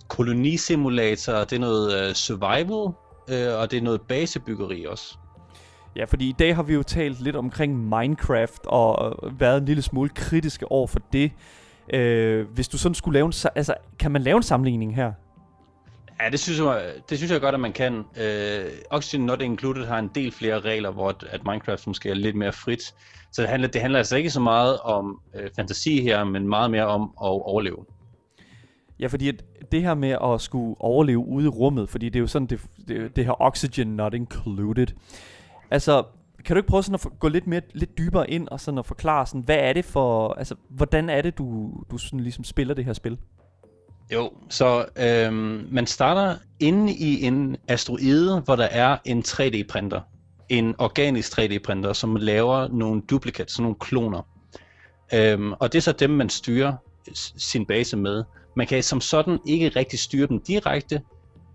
[0.09, 2.95] kolonisimulator, det er noget øh, survival,
[3.31, 5.19] øh, og det er noget basebyggeri også.
[5.96, 9.83] Ja, fordi i dag har vi jo talt lidt omkring Minecraft og været en lille
[9.83, 11.33] smule kritiske over for det.
[11.94, 15.12] Øh, hvis du sådan skulle lave en, altså, kan man lave en sammenligning her?
[16.20, 18.05] Ja, det synes jeg, det synes jeg godt, at man kan.
[18.20, 22.37] Øh, Oxygen Not Included har en del flere regler, hvor at, Minecraft måske er lidt
[22.37, 22.83] mere frit.
[23.33, 26.70] Så det handler, det handler altså ikke så meget om øh, fantasi her, men meget
[26.70, 27.85] mere om at overleve.
[29.01, 29.33] Ja, fordi
[29.72, 32.61] det her med at skulle overleve ude i rummet, fordi det er jo sådan, det,
[32.88, 34.87] det, det her oxygen not included.
[35.70, 36.02] Altså,
[36.44, 38.78] kan du ikke prøve sådan at for, gå lidt mere lidt dybere ind og sådan
[38.78, 42.44] at forklare sådan hvad er det for altså hvordan er det du du sådan ligesom
[42.44, 43.18] spiller det her spil?
[44.12, 50.00] Jo, så øhm, man starter inde i en asteroide, hvor der er en 3D-printer.
[50.48, 54.22] En organisk 3D-printer, som laver nogle duplicates, nogle kloner.
[55.14, 56.72] Øhm, og det er så dem, man styrer
[57.37, 58.24] sin base med.
[58.57, 61.02] Man kan som sådan ikke rigtig styre dem direkte,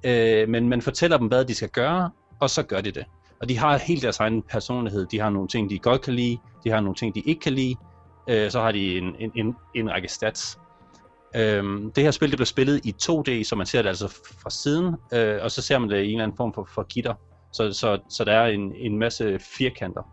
[0.04, 3.06] øh, men man fortæller dem, hvad de skal gøre, og så gør de det.
[3.42, 5.06] Og de har helt deres egen personlighed.
[5.06, 7.54] De har nogle ting, de godt kan lide, de har nogle ting, de ikke kan
[7.54, 7.76] lide,
[8.30, 10.60] øh, så har de en, en, en, en række stats.
[11.36, 14.08] Øhm, det her spil det blev spillet i 2D, så man ser det altså
[14.44, 16.84] fra siden, øh, og så ser man det i en eller anden form for, for
[16.84, 17.14] gitter.
[17.54, 20.04] Så, så, så der er en, en masse firkanter.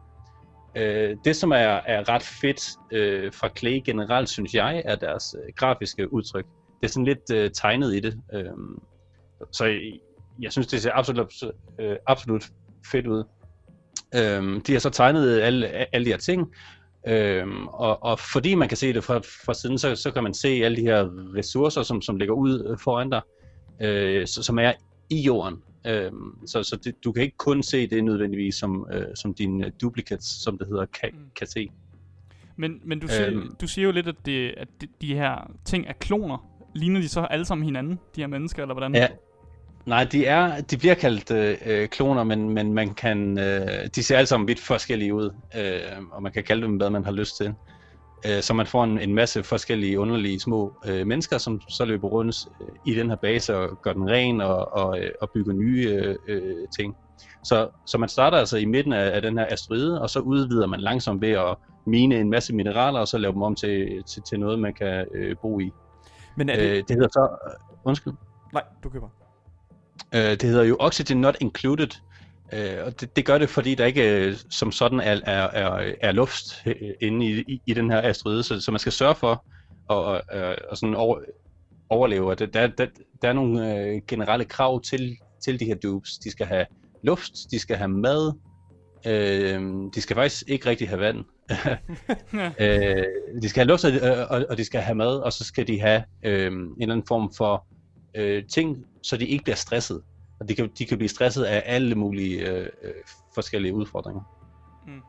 [0.76, 5.34] Øh, det, som er, er ret fedt øh, fra Clay generelt, synes jeg, er deres
[5.38, 6.44] øh, grafiske udtryk.
[6.80, 8.20] Det er sådan lidt øh, tegnet i det.
[8.34, 8.44] Øh,
[9.52, 9.80] så jeg,
[10.42, 11.32] jeg synes, det ser absolut,
[11.78, 12.50] øh, absolut
[12.86, 13.24] fedt ud.
[14.14, 16.52] Øh, de har så tegnet alle, alle de her ting,
[17.08, 20.34] Øhm, og, og fordi man kan se det fra, fra siden, så, så kan man
[20.34, 23.20] se alle de her ressourcer, som, som ligger ud øh, foran dig,
[23.80, 24.72] øh, som er
[25.10, 25.62] i jorden.
[25.86, 29.72] Øhm, så så det, du kan ikke kun se det nødvendigvis som, øh, som dine
[29.80, 31.30] duplicates, som det hedder, kan, mm.
[31.36, 31.68] kan se.
[32.56, 35.50] Men, men du, siger, øhm, du siger jo lidt, at, det, at de, de her
[35.64, 36.46] ting er kloner.
[36.74, 38.94] Ligner de så alle sammen hinanden, de her mennesker, eller hvordan?
[38.94, 39.08] Ja,
[39.86, 41.30] Nej, de er, de bliver kaldt
[41.66, 46.02] øh, kloner, men, men man kan, øh, de ser alle sammen vidt forskellige ud, øh,
[46.12, 47.54] og man kan kalde dem, hvad man har lyst til.
[48.26, 52.08] Øh, så man får en, en masse forskellige underlige små øh, mennesker, som så løber
[52.08, 55.52] rundt øh, i den her base og gør den ren og, og, øh, og bygger
[55.52, 56.96] nye øh, ting.
[57.44, 60.66] Så, så man starter altså i midten af, af den her asteroide, og så udvider
[60.66, 64.22] man langsomt ved at mine en masse mineraler, og så lave dem om til, til,
[64.22, 65.70] til noget, man kan øh, bo i.
[66.36, 66.70] Men er det...
[66.70, 67.28] Øh, det hedder så...
[67.84, 68.12] Undskyld.
[68.52, 69.19] Nej, du køber.
[70.14, 71.88] Øh, det hedder jo Oxygen Not Included,
[72.52, 75.92] øh, og det, det gør det, fordi der ikke øh, som sådan er, er, er,
[76.00, 79.14] er luft øh, inde i, i, i den her asteroide, så, så man skal sørge
[79.14, 79.44] for
[79.90, 81.18] at, at, at sådan over,
[81.88, 82.34] overleve.
[82.34, 82.86] Der, der, der,
[83.22, 86.18] der er nogle øh, generelle krav til, til de her dupes.
[86.18, 86.66] De skal have
[87.02, 88.32] luft, de skal have mad,
[89.06, 89.62] øh,
[89.94, 91.24] de skal faktisk ikke rigtig have vand.
[92.60, 93.04] øh,
[93.42, 95.80] de skal have luft, og, og, og de skal have mad, og så skal de
[95.80, 97.66] have øh, en eller anden form for
[98.14, 100.02] øh, ting, så de ikke bliver stresset.
[100.40, 102.92] Og de kan, de kan blive stresset af alle mulige øh, øh,
[103.34, 104.22] forskellige udfordringer.
[104.86, 105.00] Mm.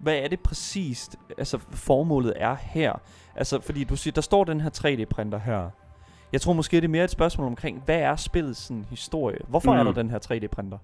[0.00, 3.00] Hvad er det præcist, altså formålet er her?
[3.36, 5.70] Altså, fordi du siger, der står den her 3D-printer her.
[6.32, 9.38] Jeg tror måske, det er mere et spørgsmål omkring, hvad er spillets sådan, historie?
[9.48, 9.78] Hvorfor mm.
[9.78, 10.78] er der den her 3D-printer?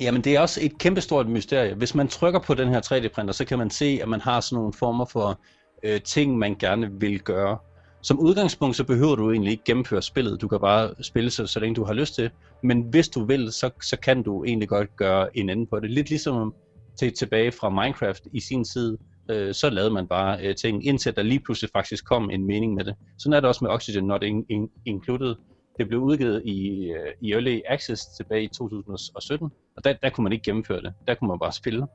[0.00, 1.74] Jamen, det er også et kæmpestort mysterie.
[1.74, 4.56] Hvis man trykker på den her 3D-printer, så kan man se, at man har sådan
[4.56, 5.40] nogle former for
[5.82, 7.58] øh, ting, man gerne vil gøre.
[8.02, 10.40] Som udgangspunkt, så behøver du egentlig ikke gennemføre spillet.
[10.40, 12.30] Du kan bare spille så, så længe du har lyst til.
[12.62, 15.90] Men hvis du vil, så, så kan du egentlig godt gøre en anden på det.
[15.90, 16.54] Lidt ligesom
[16.98, 18.98] til, tilbage fra Minecraft i sin tid,
[19.30, 22.74] øh, så lavede man bare øh, ting, indtil der lige pludselig faktisk kom en mening
[22.74, 22.94] med det.
[23.18, 25.34] Sådan er det også med Oxygen Not in, in, Included.
[25.78, 30.22] Det blev udgivet i, øh, i Early Access tilbage i 2017, og der, der kunne
[30.22, 30.92] man ikke gennemføre det.
[31.08, 31.86] Der kunne man bare spille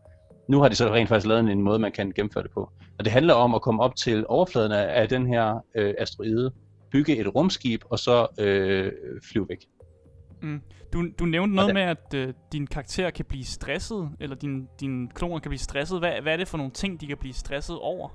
[0.47, 2.69] nu har de så rent faktisk lavet en, en måde, man kan gennemføre det på.
[2.99, 6.51] Og det handler om at komme op til overfladen af, af den her øh, asteroide,
[6.91, 8.91] bygge et rumskib, og så øh,
[9.31, 9.65] flyve væk.
[10.41, 10.61] Mm.
[10.93, 15.07] Du, du nævnte noget med, at øh, din karakter kan blive stresset, eller din, din
[15.15, 15.99] kloner kan blive stresset.
[15.99, 18.09] Hvad, hvad er det for nogle ting, de kan blive stresset over?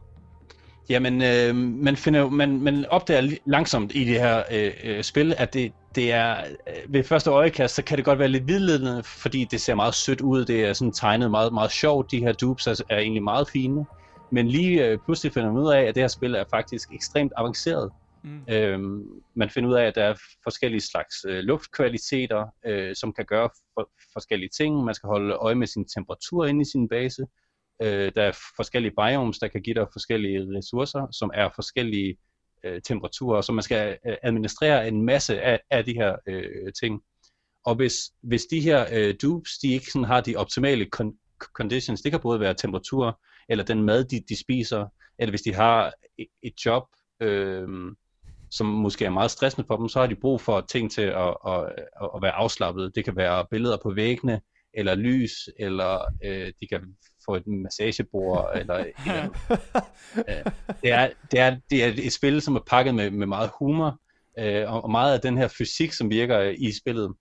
[0.89, 5.55] Jamen, øh, man, finder, man, man opdager langsomt i det her øh, øh, spil, at
[5.55, 9.45] det, det er øh, ved første øjekast, så kan det godt være lidt vidledende, fordi
[9.51, 10.45] det ser meget sødt ud.
[10.45, 12.11] Det er sådan tegnet meget, meget sjovt.
[12.11, 13.87] De her dupes er, er egentlig meget fine.
[14.31, 17.33] Men lige øh, pludselig finder man ud af, at det her spil er faktisk ekstremt
[17.37, 17.91] avanceret.
[18.25, 18.41] Mm.
[18.49, 23.25] Øhm, man finder ud af, at der er forskellige slags øh, luftkvaliteter, øh, som kan
[23.25, 24.85] gøre for, forskellige ting.
[24.85, 27.27] Man skal holde øje med sin temperatur inde i sin base.
[27.83, 32.17] Øh, der er forskellige biomes, der kan give dig forskellige ressourcer, som er forskellige
[32.65, 37.03] øh, temperaturer, så man skal øh, administrere en masse af, af de her øh, ting.
[37.65, 42.03] Og hvis, hvis de her øh, dupes, de ikke sådan har de optimale con- conditions,
[42.03, 44.87] det kan både være temperatur, eller den mad, de, de spiser,
[45.19, 46.85] eller hvis de har et, et job,
[47.23, 47.69] øh,
[48.51, 51.37] som måske er meget stressende for dem, så har de brug for ting til at,
[51.47, 51.73] at,
[52.15, 52.95] at være afslappet.
[52.95, 54.41] Det kan være billeder på væggene,
[54.75, 56.97] eller lys, eller øh, de kan
[57.29, 59.29] få et massagebord, eller, eller
[60.29, 63.51] øh, det, er, det, er, det er et spil, som er pakket med, med meget
[63.59, 63.99] humor,
[64.39, 67.15] øh, og meget af den her fysik, som virker i spillet,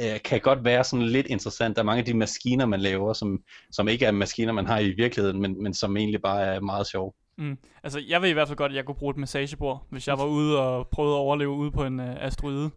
[0.00, 1.76] øh, kan godt være sådan lidt interessant.
[1.76, 3.38] Der er mange af de maskiner, man laver, som,
[3.70, 6.86] som ikke er maskiner, man har i virkeligheden, men, men som egentlig bare er meget
[6.86, 7.12] sjove.
[7.38, 7.58] Mm.
[7.82, 10.18] Altså, jeg ved i hvert fald godt, at jeg kunne bruge et massagebord, hvis jeg
[10.18, 12.70] var ude og prøvede at overleve ude på en uh, asteroide.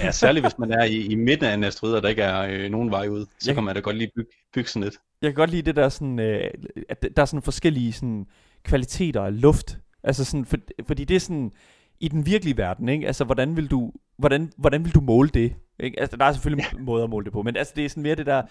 [0.00, 2.40] Ja, særligt hvis man er i, i midten af en asteroide, og der ikke er
[2.50, 4.94] øh, nogen vej ud, så kan man da godt lige bygge, bygge sådan lidt.
[5.22, 6.50] Jeg kan godt lide det der sådan, øh,
[6.88, 8.26] at der er sådan forskellige sådan,
[8.62, 9.78] kvaliteter af luft.
[10.04, 10.56] Altså sådan, for,
[10.86, 11.52] fordi det er sådan,
[12.00, 13.06] i den virkelige verden, ikke?
[13.06, 15.54] Altså, hvordan vil du, hvordan, hvordan vil du måle det?
[15.80, 16.00] Ikke?
[16.00, 16.78] Altså, der er selvfølgelig ja.
[16.78, 18.42] måder at måle det på, men altså, det er sådan mere det der,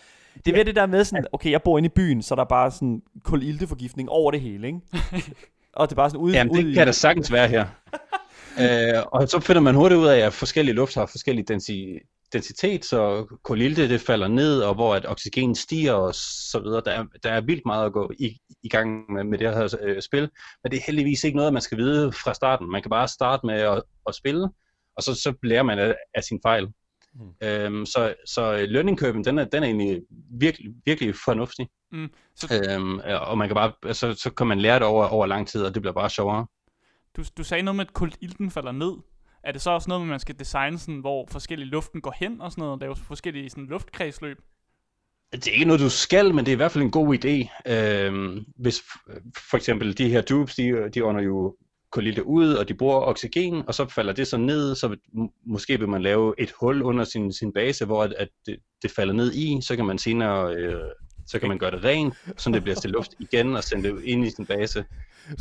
[0.45, 2.41] det er mere det der med sådan, okay, jeg bor inde i byen, så der
[2.41, 4.79] er bare sådan kulilteforgiftning over det hele, ikke?
[5.73, 7.65] Og det er bare sådan ude, Jamen, det ude kan i, da sagtens være her.
[8.59, 12.85] Øh, og så finder man hurtigt ud af, at forskellige luft har forskellig densi- densitet,
[12.85, 16.81] så kulilte det falder ned, og hvor at oxygen stiger og så videre.
[16.85, 19.75] Der er, der er vildt meget at gå i, i gang med, med det her
[19.81, 20.29] øh, spil,
[20.63, 22.71] men det er heldigvis ikke noget, man skal vide fra starten.
[22.71, 24.49] Man kan bare starte med at, at spille,
[24.95, 26.67] og så, så lærer man af, af sin fejl.
[27.13, 27.47] Mm.
[27.47, 30.01] Øhm, så, så learning curven, den er, den er egentlig
[30.39, 31.67] virkelig, virkelig fornuftig.
[31.91, 32.09] Mm.
[32.35, 35.47] Så Øhm, og man kan bare, så, så kan man lære det over, over lang
[35.47, 36.45] tid, og det bliver bare sjovere
[37.17, 38.93] du, du sagde noget med, at kultilten falder ned.
[39.43, 42.13] Er det så også noget med, at man skal designe sådan, hvor forskellige luften går
[42.17, 44.37] hen og sådan noget, og lave forskellige sådan, luftkredsløb?
[45.31, 47.69] Det er ikke noget, du skal, men det er i hvert fald en god idé.
[47.71, 48.81] Øhm, hvis
[49.49, 51.57] for eksempel de her dupes, de, de ånder jo
[51.91, 54.97] kulilte ud, og de bruger oxygen, og så falder det så ned, så
[55.45, 58.91] måske vil man lave et hul under sin, sin base, hvor at, at det, det
[58.91, 60.91] falder ned i, så kan man senere, øh,
[61.27, 64.03] så kan man gøre det rent, så det bliver til luft igen, og sende det
[64.03, 64.85] ind i sin base.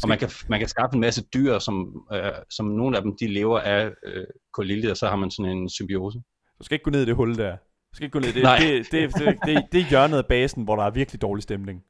[0.02, 3.16] Og man kan, man kan skaffe en masse dyr, som, øh, som nogle af dem,
[3.20, 6.18] de lever af øh, kulilte, og så har man sådan en symbiose.
[6.58, 7.50] du skal ikke gå ned i det hul der.
[7.90, 8.42] Du skal ikke gå ned i det.
[8.42, 8.58] Nej.
[8.58, 11.82] Det, det, det, det, det er hjørnet af basen, hvor der er virkelig dårlig stemning.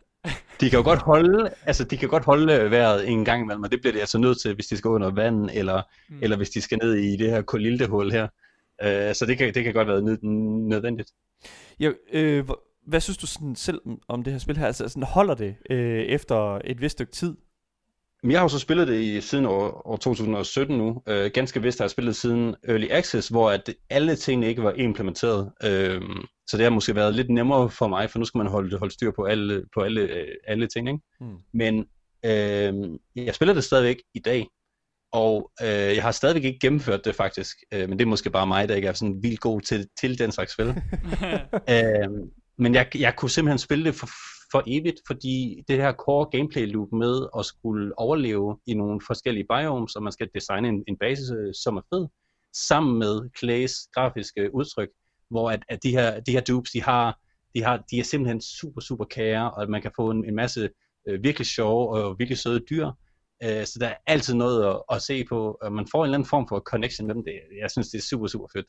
[0.60, 3.70] De kan jo godt holde, altså de kan godt holde vejret en gang imellem, og
[3.70, 6.18] det bliver de altså nødt til, hvis de skal under vand, eller, Mm.
[6.22, 8.28] eller hvis de skal ned i det her koliltehul her.
[8.84, 10.18] Uh, så det kan, det kan godt være nød,
[10.68, 11.10] nødvendigt.
[11.80, 12.44] Ja, øh,
[12.86, 14.66] hvad synes du sådan selv om- det her spil her?
[14.66, 17.36] Altså, sådan, holder det øh, efter et vist stykke tid?
[18.22, 21.02] Men jeg har jo så spillet det i, siden år, år 2017 nu.
[21.10, 24.72] Uh, ganske vist har jeg spillet siden Early Access, hvor at alle tingene ikke var
[24.72, 25.42] implementeret.
[25.64, 26.16] Uh,
[26.46, 28.94] så det har måske været lidt nemmere for mig, for nu skal man holde, holde
[28.94, 30.88] styr på alle, på alle, øh, alle ting.
[30.88, 31.00] Ikke?
[31.20, 31.36] Hmm.
[31.54, 31.78] Men
[32.24, 32.74] øh,
[33.26, 34.46] jeg spiller det stadigvæk i dag,
[35.12, 38.46] og øh, jeg har stadigvæk ikke gennemført det faktisk, øh, men det er måske bare
[38.46, 40.66] mig, der ikke er sådan vildt god til, til den slags spil.
[41.74, 42.08] øh,
[42.58, 44.08] men jeg, jeg kunne simpelthen spille det for,
[44.52, 49.46] for evigt, fordi det her core gameplay loop med at skulle overleve i nogle forskellige
[49.50, 52.06] biomes, og man skal designe en, en base, øh, som er fed,
[52.68, 54.88] sammen med Clays grafiske udtryk,
[55.30, 57.18] hvor at, at de, her, de her dupes, de har,
[57.54, 60.34] de har, de er simpelthen super, super kære, og at man kan få en, en
[60.34, 60.70] masse
[61.08, 62.90] øh, virkelig sjove og virkelig søde dyr.
[63.42, 66.18] Øh, så der er altid noget at, at se på, og man får en eller
[66.18, 67.24] anden form for connection med dem.
[67.24, 68.66] Det, jeg synes, det er super, super fedt.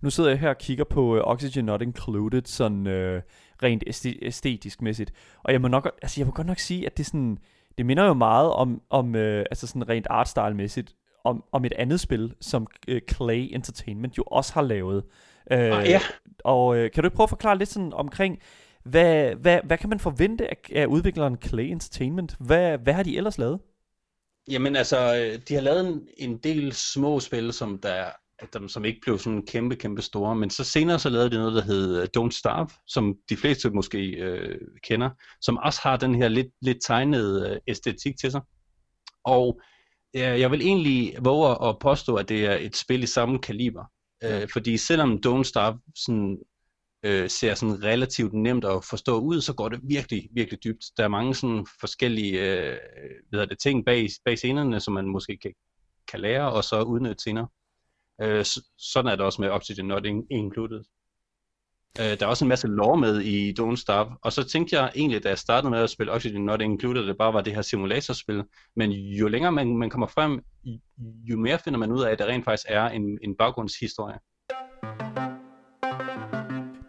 [0.00, 3.22] Nu sidder jeg her og kigger på uh, Oxygen Not Included, sådan uh,
[3.62, 3.84] rent
[4.22, 5.12] æstetisk mæssigt.
[5.44, 7.38] Og jeg må nok, altså jeg må godt nok sige, at det sådan,
[7.78, 12.00] det minder jo meget om, om uh, altså sådan rent artstyle-mæssigt, om, om et andet
[12.00, 15.04] spil, som uh, Clay Entertainment jo også har lavet.
[15.50, 16.00] Uh, Ah, ja.
[16.44, 18.38] Og uh, kan du ikke prøve at forklare lidt sådan omkring,
[18.84, 22.36] hvad, hvad, hvad kan man forvente af, af udvikleren Clay Entertainment?
[22.40, 23.60] Hvad, hvad har de ellers lavet?
[24.50, 25.14] Jamen altså,
[25.48, 28.04] de har lavet en, en del små spil, som der
[28.52, 31.54] dem, som ikke blev sådan kæmpe, kæmpe store, men så senere så lavede de noget,
[31.54, 36.14] der hed øh, Don't Starve, som de fleste måske øh, kender, som også har den
[36.14, 38.40] her lidt, lidt tegnede øh, æstetik til sig.
[39.24, 39.60] Og
[40.16, 43.84] øh, jeg vil egentlig våge at påstå, at det er et spil i samme kaliber.
[44.24, 46.38] Øh, fordi selvom Don't Starve sådan,
[47.04, 50.84] øh, ser sådan relativt nemt at forstå ud, så går det virkelig, virkelig dybt.
[50.96, 52.76] Der er mange sådan forskellige øh,
[53.30, 55.52] hvad det, ting bag, bag scenerne, som man måske kan,
[56.08, 57.48] kan lære, og så udnytte senere.
[58.22, 60.84] Øh, så, sådan er det også med Oxygen Not In- Included.
[62.00, 64.92] Øh, der er også en masse lore med i Don't Starve, og så tænkte jeg
[64.96, 67.54] egentlig, da jeg startede med at spille Oxygen Not Included, at det bare var det
[67.54, 68.44] her simulatorspil.
[68.76, 70.40] Men jo længere man, man kommer frem,
[70.98, 74.18] jo mere finder man ud af, at der rent faktisk er en, en baggrundshistorie.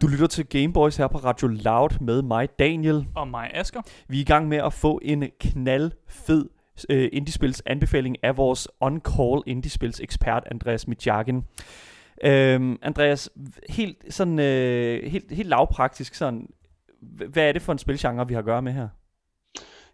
[0.02, 3.06] Du lytter til Gameboys her på Radio Loud med mig, Daniel.
[3.16, 3.82] Og mig, Asker.
[4.08, 6.44] Vi er i gang med at få en knaldfed
[6.90, 11.44] øh, indiespils anbefaling af vores on-call indiespils ekspert, Andreas Mitjagen.
[12.24, 13.30] Øhm, Andreas,
[13.68, 16.46] helt sådan øh, helt, helt lavpraktisk sådan,
[17.28, 18.88] hvad er det for en spilgenre, vi har at gøre med her?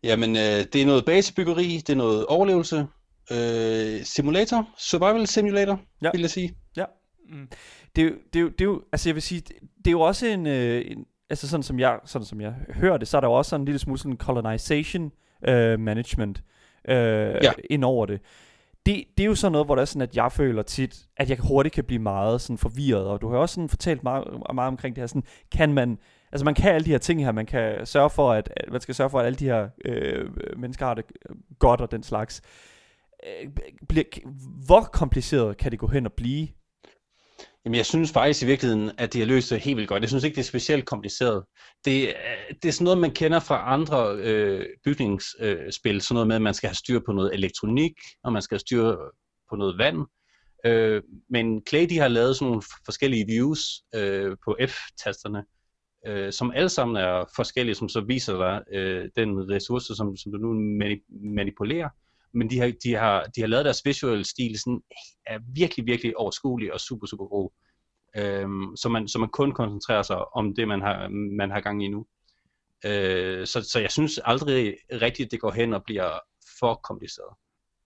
[0.04, 2.86] Jamen, øh, det er noget basebyggeri, det er noget overlevelse,
[3.32, 5.72] øh, simulator, survival simulator,
[6.02, 6.06] Ja.
[6.06, 6.10] ja.
[6.12, 6.54] vil jeg sige.
[7.28, 7.48] Mm.
[7.96, 9.90] Det, er jo- det, jo- det er jo, altså jeg vil sige, det, det er
[9.90, 13.16] jo også en, øh, en altså sådan som jeg, sådan som jeg hører det, så
[13.16, 15.12] er der jo også sådan en lille smule sådan colonization
[15.48, 16.42] øh, management øh,
[16.88, 17.52] Ja.
[17.70, 18.20] ind over det.
[18.86, 19.04] det.
[19.16, 21.38] Det er jo sådan noget, hvor det er sådan, at jeg føler tit, at jeg
[21.38, 24.24] hurtigt kan blive meget sådan forvirret, og du har også sådan fortalt meget,
[24.54, 25.98] meget omkring det her, sådan, kan man,
[26.32, 28.80] altså man kan alle de her ting her, man kan sørge for, at, at man
[28.80, 31.04] skal sørge for, at alle de her øh, mennesker har det
[31.58, 32.42] godt og den slags.
[33.26, 33.50] Øh,
[33.88, 34.04] bliver,
[34.66, 36.48] hvor kompliceret kan det gå hen og blive?
[37.64, 40.00] Jamen, jeg synes faktisk i virkeligheden, at de har løst det helt vildt godt.
[40.00, 41.44] Jeg synes ikke, det er specielt kompliceret.
[41.84, 45.96] Det, øh, det er sådan noget, man kender fra andre øh, bygningsspil.
[45.96, 47.92] Øh, sådan noget med, at man skal have styr på noget elektronik,
[48.24, 48.96] og man skal have styr
[49.50, 49.98] på noget vand.
[50.66, 53.60] Øh, men Clay, de har lavet sådan nogle forskellige views
[53.94, 55.44] øh, på F-tasterne,
[56.06, 60.32] øh, som alle sammen er forskellige, som så viser dig øh, den ressource, som, som
[60.32, 61.88] du nu mani- manipulerer.
[62.34, 64.80] Men de har, de, har, de har lavet deres visual stil sådan,
[65.26, 67.50] er virkelig, virkelig overskuelig og super, super god.
[68.16, 71.84] Øhm, så, man, så man kun koncentrerer sig om det, man har, man har gang
[71.84, 72.06] i nu.
[72.84, 76.18] Øh, så, så jeg synes aldrig rigtigt, det går hen og bliver
[76.60, 77.34] for kompliceret.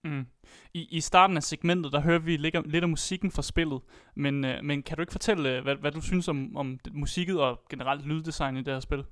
[0.03, 0.25] Mm.
[0.73, 3.81] I, I starten af segmentet, der hører vi lidt om, lidt af musikken fra spillet,
[4.15, 7.39] men, øh, men kan du ikke fortælle, øh, hvad, hvad du synes om, om musikket
[7.39, 9.03] og generelt lyddesign i det her spil?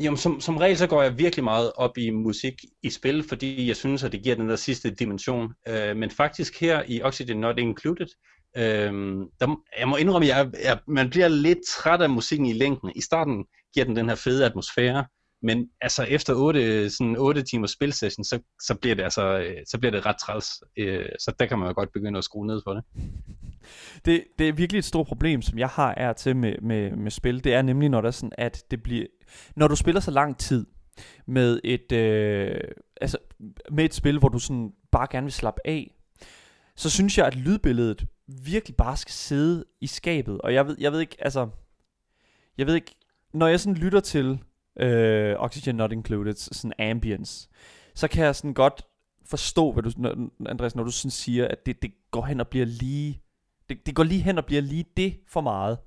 [0.00, 3.68] Jamen, som, som regel så går jeg virkelig meget op i musik i spil, fordi
[3.68, 5.52] jeg synes, at det giver den der sidste dimension.
[5.68, 8.06] Øh, men faktisk her i Oxygen Not Included,
[8.56, 8.92] øh,
[9.40, 12.92] der, jeg må indrømme, at jeg, jeg, man bliver lidt træt af musikken i længden.
[12.96, 13.44] I starten
[13.74, 15.04] giver den den her fede atmosfære,
[15.42, 19.78] men altså efter 8, sådan 8 timers spilsession, så, så, bliver det altså, øh, så
[19.78, 20.46] bliver det ret træls.
[20.78, 22.84] Øh, så der kan man jo godt begynde at skrue ned for det.
[24.04, 27.10] Det, det er virkelig et stort problem, som jeg har er til med, med, med
[27.10, 27.44] spil.
[27.44, 29.06] Det er nemlig, når der er sådan, at det bliver...
[29.56, 30.66] Når du spiller så lang tid
[31.26, 32.60] med et, øh,
[33.00, 33.18] altså,
[33.70, 35.94] med et spil, hvor du sådan bare gerne vil slappe af,
[36.76, 40.40] så synes jeg, at lydbilledet virkelig bare skal sidde i skabet.
[40.40, 41.48] Og jeg ved, jeg ved ikke, altså...
[42.58, 42.94] Jeg ved ikke,
[43.34, 44.38] når jeg sådan lytter til
[44.80, 47.48] øh, Oxygen Not Included, sådan ambience,
[47.94, 48.86] så kan jeg sådan godt
[49.24, 49.90] forstå, hvad du,
[50.46, 53.22] Andreas, når du sådan siger, at det, det går hen og bliver lige
[53.70, 55.78] det, det går lige hen og bliver lige det for meget.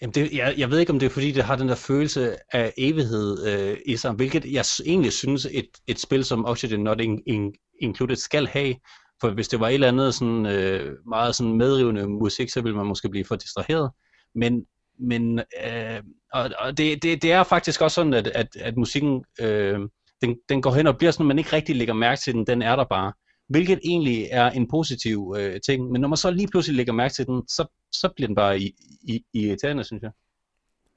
[0.00, 2.36] Jamen det, jeg, jeg ved ikke, om det er fordi, det har den der følelse
[2.52, 7.00] af evighed øh, i sig, hvilket jeg egentlig synes, et, et spil som Oxygen Not
[7.00, 8.74] in, in, Included skal have.
[9.20, 12.76] For hvis det var et eller andet sådan, øh, meget sådan medrivende musik, så ville
[12.76, 13.90] man måske blive for distraheret.
[14.34, 14.64] Men,
[15.00, 19.24] men øh, og, og det, det, det er faktisk også sådan, at, at, at musikken
[19.40, 19.80] øh,
[20.22, 22.46] den, den går hen og bliver sådan, at man ikke rigtig lægger mærke til den,
[22.46, 23.12] den er der bare.
[23.48, 27.14] Hvilket egentlig er en positiv øh, ting, men når man så lige pludselig lægger mærke
[27.14, 30.10] til den, så, så bliver den bare i, i, irriterende, synes jeg.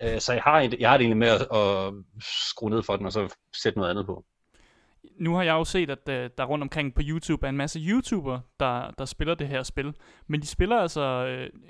[0.03, 1.93] Øh, så jeg har, et- jeg har det egentlig med at, at
[2.49, 4.25] skrue ned for den, og så sætte noget andet på.
[5.19, 7.79] Nu har jeg jo set, at øh, der rundt omkring på YouTube er en masse
[7.79, 9.93] YouTuber, der, der spiller det her spil.
[10.27, 11.01] Men de spiller altså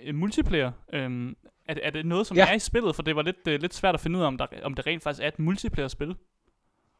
[0.03, 0.71] øh, multiplayer.
[0.93, 1.36] Øhm,
[1.67, 2.47] er, det- er det noget, som Ja.
[2.49, 2.95] er i spillet?
[2.95, 4.88] For det var lidt, øh, lidt svært at finde ud af, om, der, om det
[4.88, 6.15] rent faktisk er et multiplayer-spil.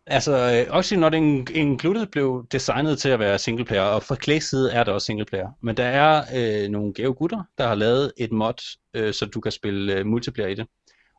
[0.10, 4.72] Altså, øh, Oxygen Not Included blev designet til at være singleplayer, og fra Clays side
[4.72, 5.50] er der også singleplayer.
[5.64, 8.54] Men der er øh, nogle gave gutter, der har lavet et mod,
[8.94, 10.68] øh, så du kan spille øh, multiplayer i det.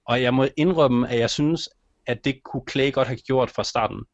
[0.07, 1.68] Og jeg må indrømme, at jeg synes,
[2.07, 4.05] at det kunne Clay godt have gjort fra starten.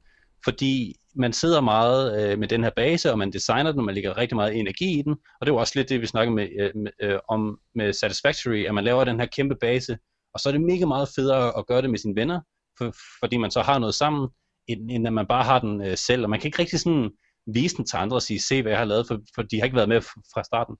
[0.44, 3.94] Fordi man sidder meget øh, med den her base, og man designer den, og man
[3.94, 5.16] lægger rigtig meget energi i den.
[5.40, 8.66] Og det var også lidt det, vi snakkede med, øh, med, øh, om med Satisfactory,
[8.66, 9.98] at man laver den her kæmpe base,
[10.34, 12.40] og så er det mega meget federe at gøre det med sine venner,
[12.78, 14.28] for, fordi man så har noget sammen,
[14.68, 16.22] end, end at man bare har den øh, selv.
[16.22, 17.10] Og man kan ikke rigtig sådan
[17.46, 19.64] vise den til andre og sige, se hvad jeg har lavet, for, for de har
[19.64, 20.76] ikke været med fra starten.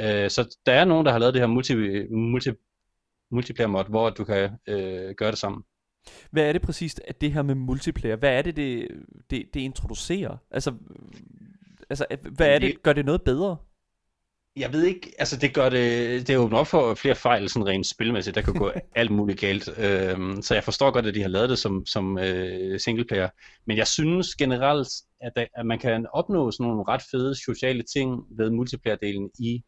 [0.00, 1.74] Øh, så der er nogen, der har lavet det her multi,
[2.10, 2.50] multi,
[3.30, 5.62] multiplayer mod, hvor du kan øh, gøre det sammen.
[6.30, 8.88] Hvad er det præcist, at det her med multiplayer, hvad er det, det,
[9.30, 10.36] det, det introducerer?
[10.50, 10.74] Altså,
[11.90, 13.56] altså, hvad er det, gør det noget bedre?
[14.56, 17.86] Jeg ved ikke, altså det gør det, det åbner op for flere fejl sådan rent
[17.86, 19.78] spilmæssigt, der kan gå alt muligt galt.
[19.78, 23.28] Øhm, så jeg forstår godt, at de har lavet det som, som øh, singleplayer.
[23.66, 24.88] Men jeg synes generelt,
[25.20, 29.62] at, der, at man kan opnå sådan nogle ret fede sociale ting ved multiplayer-delen i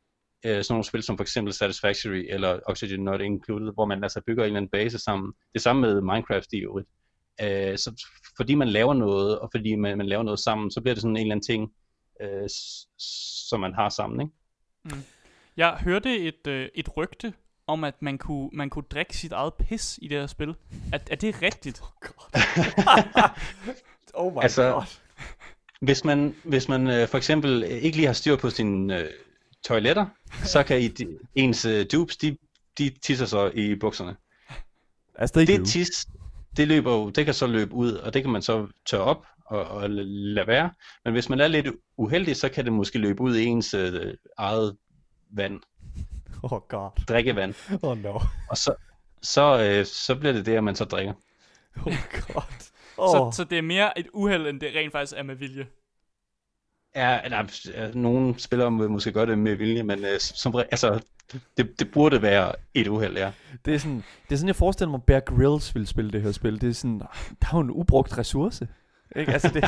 [0.46, 4.20] øh, sådan nogle spil som for eksempel Satisfactory eller Oxygen Not Included, hvor man altså
[4.26, 5.32] bygger en eller anden base sammen.
[5.54, 6.88] Det samme med Minecraft i øvrigt.
[7.42, 8.04] Øh, så
[8.36, 11.16] fordi man laver noget, og fordi man, man laver noget sammen, så bliver det sådan
[11.16, 11.72] en eller anden ting,
[12.22, 12.48] øh,
[13.48, 14.43] som man har sammen, ikke?
[15.56, 17.32] Jeg hørte et, øh, et rygte
[17.66, 20.54] om, at man kunne, man kunne drikke sit eget pis i det her spil.
[20.92, 21.82] Er, er det rigtigt?
[24.14, 24.84] Oh my Altså,
[25.80, 29.10] Hvis man, hvis man øh, for eksempel ikke lige har styr på sine øh,
[29.64, 30.06] toiletter,
[30.44, 32.36] så kan I, de, ens øh, dupes, de,
[32.78, 34.16] de tisser så i bukserne.
[35.14, 36.06] Altså, det Det tis,
[36.56, 39.26] det løber jo, det kan så løbe ud, og det kan man så tørre op
[39.46, 40.70] og, og lade være.
[41.04, 44.14] Men hvis man er lidt uheldig, så kan det måske løbe ud i ens øh,
[44.38, 44.76] eget
[45.30, 45.60] vand,
[46.42, 46.90] Oh god.
[47.08, 47.54] drikkevand.
[47.82, 48.18] Oh no.
[48.50, 48.74] Og så,
[49.22, 51.12] så, øh, så bliver det det, at man så drikker.
[51.76, 52.42] Oh god.
[52.50, 53.32] Så, Oh.
[53.32, 55.66] så det er mere et uheld, end det rent faktisk er med vilje.
[56.96, 57.36] Ja, der
[57.74, 61.00] er, nogle spillere vil måske gøre det med vilje, men øh, som, altså,
[61.56, 63.32] det, det burde være et uheld, ja.
[63.64, 66.32] Det er sådan, det er sådan jeg forestiller mig, Bear Grylls ville spille det her
[66.32, 66.60] spil.
[66.60, 66.98] Det er sådan,
[67.40, 68.68] der er jo en ubrugt ressource.
[69.16, 69.32] Ikke?
[69.32, 69.64] Altså, det,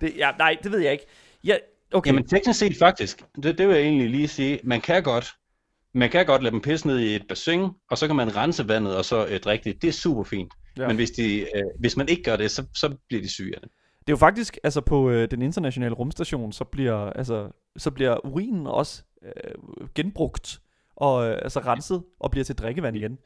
[0.00, 1.06] det, ja, nej, det ved jeg ikke.
[1.44, 1.56] Ja,
[1.92, 2.08] okay.
[2.08, 5.26] Jamen teknisk set faktisk, det, det vil jeg egentlig lige sige, man kan godt,
[5.94, 8.68] man kan godt lade dem pisse ned i et bassin, og så kan man rense
[8.68, 9.82] vandet og så øh, drikke det.
[9.82, 10.52] Det er super fint.
[10.78, 10.86] Ja.
[10.86, 13.60] Men hvis, de, øh, hvis man ikke gør det, så, så bliver de syge af
[13.60, 13.70] det.
[14.06, 18.26] Det er jo faktisk, altså på øh, den internationale rumstation, så bliver, altså, så bliver
[18.26, 20.60] urinen også øh, genbrugt
[20.96, 23.18] og øh, altså renset og bliver til drikkevand igen.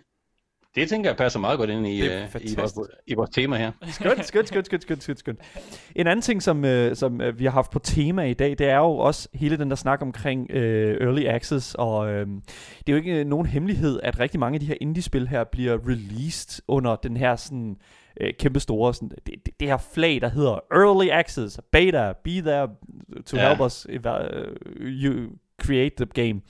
[0.75, 2.75] Det tænker jeg passer meget godt ind i, øh, i, vores,
[3.07, 3.73] i vores tema her.
[3.91, 5.41] Skønt, skønt, skønt, skønt, skønt, skønt, skønt.
[5.97, 8.69] En anden ting, som, øh, som øh, vi har haft på tema i dag, det
[8.69, 12.93] er jo også hele den der snak omkring øh, Early Access, og øh, det er
[12.93, 16.97] jo ikke nogen hemmelighed, at rigtig mange af de her indie-spil her bliver released under
[16.97, 17.77] den her sådan
[18.21, 22.31] øh, kæmpe store, sådan, det, det, det her flag, der hedder Early Access, Beta, be
[22.31, 22.69] there
[23.27, 23.49] to ja.
[23.49, 24.13] help us if, uh,
[24.81, 25.31] you
[25.63, 26.41] create the game.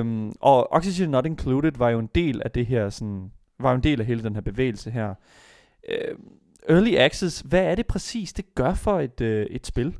[0.00, 3.76] Um, og Oxygen Not Included var jo en del af det her, sådan, var jo
[3.76, 5.14] en del af hele den her bevægelse her.
[5.88, 6.18] Uh,
[6.68, 9.94] Early Access, hvad er det præcis, det gør for et, uh, et spil?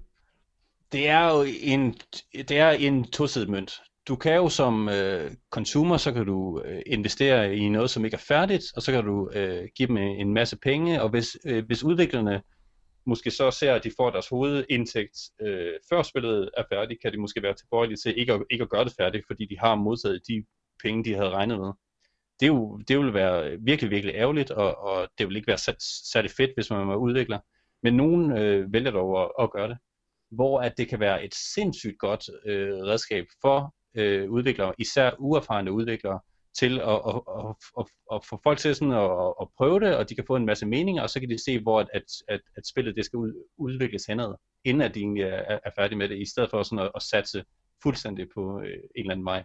[0.93, 1.95] Det er jo en,
[2.33, 6.83] det er en tosidig mønt du kan jo som øh, consumer, så kan du øh,
[6.87, 10.21] investere i noget, som ikke er færdigt, og så kan du øh, give dem øh,
[10.21, 12.43] en masse penge, og hvis, øh, hvis udviklerne
[13.07, 17.21] måske så ser, at de får deres hovedindtægt øh, før spillet er færdigt, kan de
[17.21, 20.23] måske være tilbøjelige til ikke at, ikke at gøre det færdigt, fordi de har modtaget
[20.29, 20.45] de
[20.83, 21.73] penge, de havde regnet med.
[22.41, 25.81] Det, er jo, det vil være virkelig, virkelig ærgerligt, og, og det vil ikke være
[26.13, 27.39] særlig fedt, hvis man er udvikler.
[27.83, 29.79] Men nogen øh, vælger dog at, at gøre det.
[30.31, 35.73] Hvor at det kan være et sindssygt godt øh, redskab for øh, udviklere, især uerfarne
[35.73, 36.21] udviklere,
[36.59, 40.09] til at, at, at, at, at få folk til sådan at, at prøve det, og
[40.09, 42.41] de kan få en masse meninger, og så kan de se, hvor at, at, at,
[42.57, 44.35] at spillet det skal ud, udvikles henad,
[44.65, 47.03] inden at de egentlig er, er færdige med det, i stedet for sådan at, at
[47.03, 47.45] satse
[47.83, 49.45] fuldstændig på øh, en eller anden vej.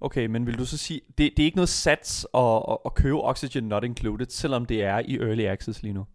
[0.00, 2.94] Okay, men vil du så sige, det, det er ikke noget sats at, at, at
[2.94, 6.06] købe Oxygen Not Included, selvom det er i Early Access lige nu?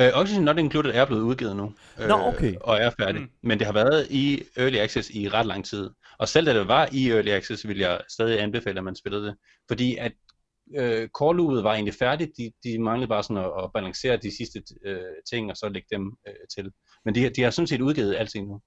[0.00, 1.72] Uh, Oxygen Not Included er blevet udgivet nu.
[1.98, 2.54] Nå, okay.
[2.60, 3.20] Og er færdig.
[3.22, 3.30] Mm.
[3.42, 5.90] Men det har været i Early Access i ret lang tid.
[6.20, 9.26] Og selv da det var i Early Access, vil jeg stadig anbefale, at man spillede
[9.26, 9.34] det.
[9.68, 10.12] Fordi at
[10.78, 12.30] øh, core var egentlig færdigt.
[12.36, 15.00] De, de manglede bare sådan at, at balancere de sidste øh,
[15.30, 16.72] ting, og så lægge dem øh, til.
[17.04, 18.60] Men de, de har sådan set udgivet alting nu.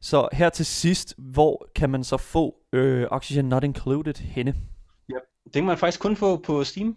[0.00, 4.54] Så her til sidst, hvor kan man så få øh, Oxygen Not Included henne?
[5.08, 6.96] Ja, det kan man faktisk kun få på Steam.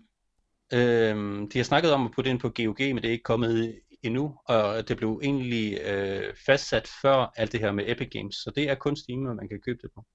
[0.73, 3.75] Øhm, de har snakket om at putte ind på GOG, men det er ikke kommet
[4.03, 8.51] endnu, og det blev egentlig øh, fastsat før alt det her med Epic Games, så
[8.55, 10.05] det er kun Steam, man kan købe det på.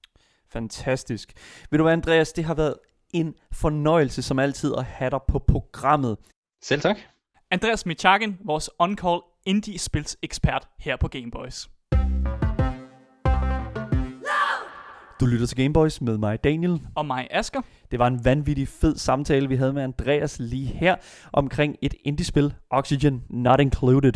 [0.51, 1.33] Fantastisk.
[1.71, 2.75] Vil du være, Andreas, det har været
[3.13, 6.17] en fornøjelse som altid at have dig på programmet.
[6.61, 6.97] Selv tak.
[7.51, 11.69] Andreas Michakin, vores on-call indie-spils ekspert her på Gameboys.
[15.19, 16.81] Du lytter til Gameboys med mig, Daniel.
[16.95, 17.61] Og mig, Asker.
[17.93, 20.95] Det var en vanvittig fed samtale, vi havde med Andreas lige her,
[21.33, 24.13] omkring et indie-spil, Oxygen Not Included.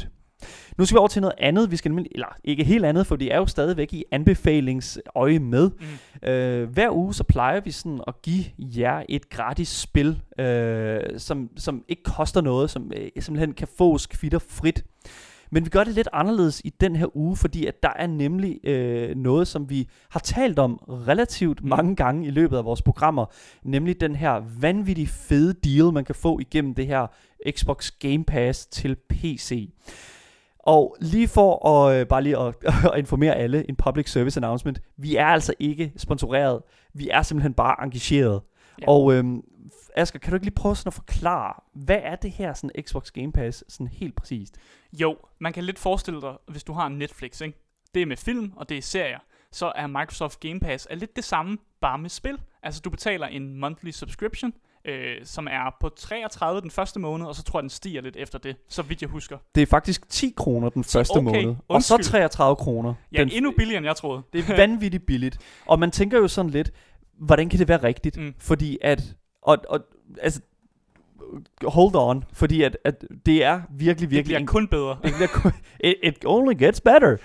[0.78, 1.72] Nu skal vi over til noget andet.
[1.72, 5.70] Vi skal nemlig, eller ikke helt andet, for det er jo stadigvæk i anbefalingsøje med.
[6.22, 6.30] Mm.
[6.30, 11.50] Øh, hver uge så plejer vi sådan at give jer et gratis spil, øh, som,
[11.58, 14.86] som ikke koster noget, som øh, simpelthen kan fås kvitter frit.
[15.52, 18.68] Men vi gør det lidt anderledes i den her uge, fordi at der er nemlig
[18.68, 21.70] øh, noget, som vi har talt om relativt mm.
[21.70, 23.26] mange gange i løbet af vores programmer,
[23.64, 27.08] nemlig den her vanvittig fede deal, man kan få igennem det her
[27.52, 29.70] Xbox Game Pass til PC.
[30.60, 32.56] Og lige for at øh, bare lige at,
[32.94, 36.62] at informere alle, en public service announcement, vi er altså ikke sponsoreret,
[36.94, 38.42] vi er simpelthen bare engageret.
[38.82, 38.88] Ja.
[38.88, 39.42] Og øhm,
[39.98, 43.12] Asger, kan du ikke lige prøve sådan at forklare, hvad er det her sådan Xbox
[43.12, 44.58] Game Pass sådan helt præcist?
[44.94, 47.58] Jo, man kan lidt forestille dig, hvis du har en Netflix, ikke?
[47.94, 49.20] det er med film, og det er serier,
[49.52, 52.38] så er Microsoft Game Pass er lidt det samme, bare med spil.
[52.64, 54.54] Altså du betaler en monthly subscription,
[54.86, 58.16] øh, som er på 33 den første måned, og så tror jeg, den stiger lidt
[58.16, 59.38] efter det, så vidt jeg husker.
[59.56, 61.76] Det er faktisk 10 kroner den første okay, måned, undskyld.
[61.76, 62.94] og så 33 kroner.
[63.12, 64.22] Ja, den, endnu billigere, end jeg troede.
[64.34, 65.38] Det er vanvittigt billigt.
[65.66, 66.72] Og man tænker jo sådan lidt,
[67.20, 68.18] hvordan kan det være rigtigt?
[68.18, 68.34] Mm.
[68.38, 69.16] Fordi at,
[69.48, 69.80] og, og
[70.22, 70.42] altså,
[71.64, 74.18] hold on, fordi at, at det er virkelig, virkelig...
[74.18, 74.98] Det bliver kun bedre.
[75.04, 77.18] det bliver kun, it, it only gets better.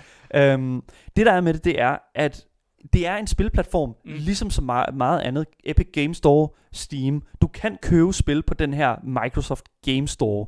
[0.55, 0.83] Um,
[1.15, 2.45] det der er med det, det er, at
[2.93, 4.11] det er en spilplatform, mm.
[4.13, 5.45] ligesom så meget, meget andet.
[5.63, 7.23] Epic Game Store, Steam.
[7.41, 10.45] Du kan købe spil på den her Microsoft Game Store.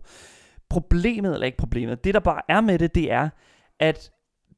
[0.69, 3.29] Problemet, eller ikke problemet, det der bare er med det, det er,
[3.79, 4.11] at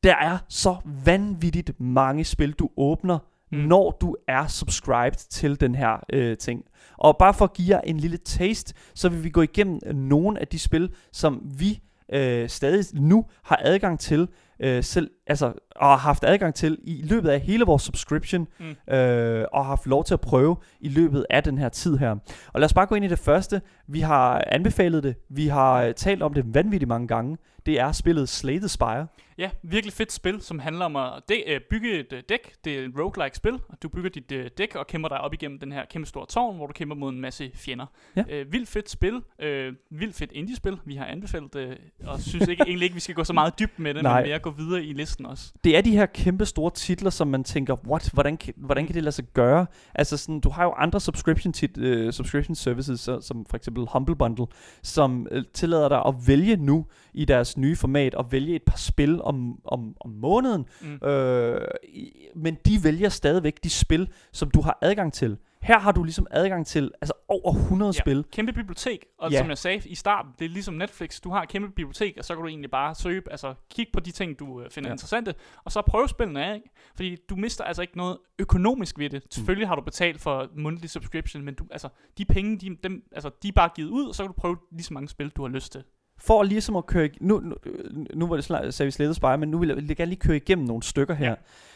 [0.04, 3.20] der er så vanvittigt mange spil, du åbner,
[3.52, 3.58] mm.
[3.58, 6.64] når du er subscribed til den her øh, ting.
[6.98, 10.40] Og bare for at give jer en lille taste, så vil vi gå igennem nogle
[10.40, 11.80] af de spil, som vi
[12.14, 14.28] øh, stadig nu har adgang til,
[14.60, 18.94] øh, selv altså, og har haft adgang til i løbet af hele vores subscription, Mm.
[18.96, 22.12] øh, og har haft lov til at prøve i løbet af den her tid her.
[22.54, 23.62] Og lad os bare gå ind i det første.
[23.88, 27.38] Vi har anbefalet det, vi har øh, talt om det vanvittigt mange gange.
[27.66, 29.08] Det er spillet Slay the Spire.
[29.38, 32.54] Ja, virkelig fedt spil, som handler om at de- øh, bygge et øh, dæk.
[32.66, 35.34] Det er et roguelike spil, og du bygger dit øh, dæk og kæmper dig op
[35.34, 37.86] igennem den her kæmpe store tårn, hvor du kæmper mod en masse fjender.
[38.16, 38.24] Ja.
[38.30, 40.78] Øh, vildt fedt spil, øh, vildt fedt indie-spil.
[40.86, 43.80] Vi har anbefalet det, og synes ikke, egentlig ikke, vi skal gå så meget dybt
[43.80, 44.22] med det, Nej.
[44.22, 45.54] men mere gå videre i listen også.
[45.64, 48.96] Det er de her kæmpe store titler, som man tænker, what, hvordan, kan- hvordan kan
[48.96, 49.66] det lade sig gøre?
[49.96, 53.86] Altså sådan, du har jo andre subscription, tit, uh, subscription services, så, som for eksempel
[53.94, 54.46] Humble Bundle,
[54.84, 58.78] som uh, tillader dig at vælge nu i deres nye format, at vælge et par
[58.78, 61.08] spil om, om, om måneden, Mm.
[61.08, 61.68] øh,
[62.36, 65.38] men de vælger stadigvæk de spil, som du har adgang til.
[65.62, 68.02] Her har du ligesom adgang til altså over 100 Ja.
[68.02, 68.26] spil.
[68.32, 69.38] Kæmpe bibliotek, og Ja.
[69.38, 71.22] som jeg sagde i starten, det er ligesom Netflix.
[71.22, 74.00] Du har et kæmpe bibliotek, og så kan du egentlig bare søge, altså kigge på
[74.00, 74.94] de ting, du øh, finder Ja.
[74.94, 76.70] interessante, og så prøve spillene af, ikke?
[76.96, 79.24] Fordi du mister altså ikke noget økonomisk ved det.
[79.24, 79.32] Mm.
[79.32, 83.30] Selvfølgelig har du betalt for monthly subscription, men du, altså, de penge, de, dem, altså,
[83.44, 85.42] de er bare givet ud, og så kan du prøve lige så mange spil, du
[85.42, 85.84] har lyst til.
[86.20, 87.10] For ligesom at køre...
[87.22, 87.56] Nu, nu,
[88.14, 89.96] nu var det snart, sagde vi Slay the Spire, men nu vil jeg, vil jeg
[89.96, 91.30] gerne lige køre igennem nogle stykker her.
[91.30, 91.36] Ja.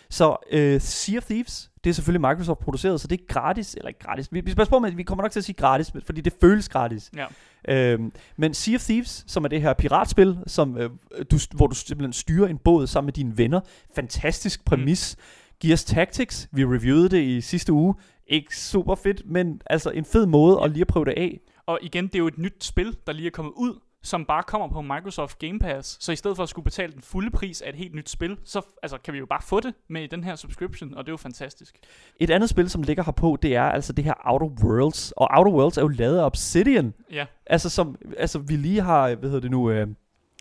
[0.10, 3.88] Så uh, Sea of Thieves, det er selvfølgelig Microsoft produceret, så det er gratis, eller
[3.88, 4.28] ikke gratis.
[4.32, 6.34] Vi, vi passe på at vi kommer nok til at sige gratis, men- fordi det
[6.42, 7.12] føles gratis.
[7.68, 7.94] Ja.
[7.94, 10.90] Øhm, men Sea of Thieves, som er det her piratspil, som, øh,
[11.32, 13.60] du, hvor du simpelthen styrer en båd sammen med dine venner.
[13.96, 15.16] Fantastisk præmis.
[15.18, 15.24] Mm.
[15.62, 17.96] Gears Tactics, vi reviewede det i sidste uge.
[18.28, 21.40] Ikke super fedt, men altså en fed måde at lige at prøve det af.
[21.66, 24.44] Og igen, det er jo et nyt spil, der lige er kommet ud, som bare
[24.44, 25.98] kommer på Microsoft Game Pass.
[26.00, 28.38] Så i stedet for at skulle betale den fulde pris af et helt nyt spil,
[28.44, 31.10] så altså, kan vi jo bare få det med i den her subscription, og det
[31.10, 31.76] er jo fantastisk.
[32.20, 35.12] Et andet spil, som ligger her på, det er altså det her Outer Worlds.
[35.12, 36.94] Og Outer Worlds er jo lavet af Obsidian.
[37.12, 39.88] Ja, Altså, som, altså vi lige har, hvad hedder det nu, øh,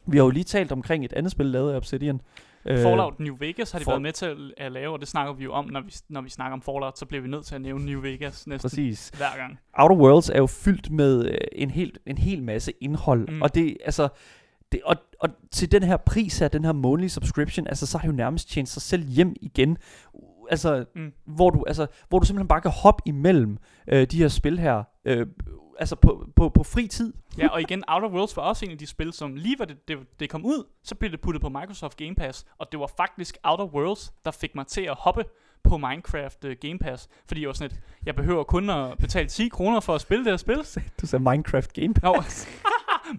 [0.07, 2.21] vi har jo lige talt omkring et andet spil lavet af Obsidian.
[2.67, 5.33] Øh, Fallout New Vegas har de For- været med til at, lave, og det snakker
[5.33, 7.55] vi jo om, når vi, når vi snakker om Fallout, så bliver vi nødt til
[7.55, 9.09] at nævne New Vegas næsten Præcis.
[9.17, 9.59] hver gang.
[9.79, 13.43] Outer Worlds er jo fyldt med øh, en, hel, en hel masse indhold, Mm.
[13.43, 14.09] og det, altså,
[14.73, 18.03] det, og, og til den her pris her, den her månedlige subscription, altså, så har
[18.07, 19.77] det jo nærmest tjent sig selv hjem igen.
[20.51, 21.13] Altså, mm.
[21.27, 23.59] hvor, du, altså, hvor du simpelthen bare kan hoppe imellem
[23.89, 25.27] øh, de her spil her, øh,
[25.79, 27.13] altså på, på, på fri tid.
[27.39, 29.89] Ja, og igen, Outer Worlds var også en af de spil, som lige var det,
[29.89, 32.91] det, det kom ud, så blev det puttet på Microsoft Game Pass, og det var
[32.97, 35.25] faktisk Outer Worlds, der fik mig til at hoppe
[35.65, 39.29] på Minecraft uh, Game Pass, fordi jeg var sådan et, jeg behøver kun at betale
[39.29, 40.67] 10 kroner for at spille det her spil.
[41.01, 42.49] Du sagde Minecraft Game Pass.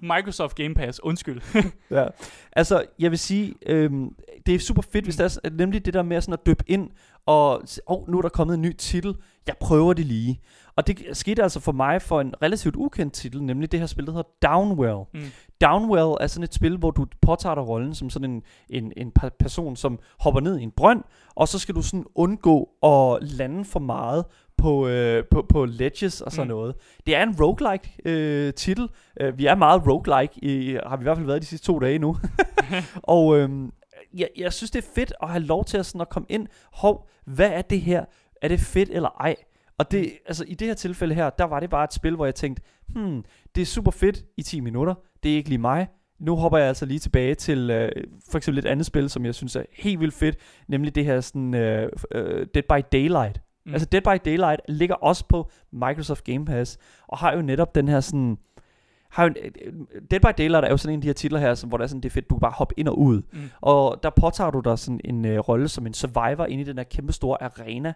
[0.02, 1.42] Microsoft Game Pass, undskyld.
[1.92, 2.06] Ja.
[2.52, 4.16] Altså, jeg vil sige, øhm,
[4.46, 6.64] det er super fedt, hvis der er s- nemlig det der med sådan at dyppe
[6.68, 6.90] ind,
[7.26, 9.16] og åh, nu er der kommet en ny titel,
[9.48, 10.42] jeg prøver det lige.
[10.76, 14.06] Og det skete altså for mig for en relativt ukendt titel, nemlig det her spil,
[14.06, 14.98] der hedder Downwell.
[15.14, 15.32] Mm.
[15.62, 19.12] Downwell er sådan et spil, hvor du påtager dig rollen som sådan en, en, en
[19.40, 21.04] person, som hopper ned i en brønd,
[21.36, 24.26] og så skal du sådan undgå at lande for meget
[24.62, 26.54] på, øh, på, på ledges og sådan Mm.
[26.58, 26.76] noget.
[27.06, 28.88] Det er en roguelike øh, titel.
[29.22, 31.80] Øh, vi er meget roguelike, i, har vi i hvert fald været de sidste to
[31.80, 32.18] dage nu.
[33.04, 33.72] og øhm,
[34.18, 36.48] jeg, jeg synes, det er fedt at have lov til at, sådan at komme ind.
[36.74, 38.06] Hov, hvad er det her?
[38.42, 39.36] Er det fedt eller ej?
[39.80, 42.26] Og det, altså, i det her tilfælde her, der var det bare et spil, hvor
[42.26, 43.24] jeg tænkte, hmm,
[43.56, 44.94] det er super fedt i 10 minutter.
[45.24, 45.88] Det er ikke lige mig.
[46.20, 47.92] Nu hopper jeg altså lige tilbage til øh,
[48.32, 50.36] for eksempel et andet spil, som jeg synes er helt vildt fedt,
[50.68, 53.42] nemlig det her sådan, øh, øh, Dead by Daylight.
[53.66, 53.74] Mm.
[53.74, 57.88] Altså Dead by Daylight ligger også på Microsoft Game Pass, og har jo netop den
[57.88, 58.38] her sådan...
[59.10, 59.36] Har jo, en-
[59.66, 59.74] øh,
[60.12, 61.84] Dead by Daylight er jo sådan en af de her titler her, som, hvor der
[61.84, 63.22] er sådan, det er fedt, du kan bare hoppe ind og ud.
[63.34, 63.40] Mm.
[63.62, 66.78] Og der påtager du dig sådan en øh, rolle som en survivor inde i den
[66.78, 67.94] her kæmpe store arena.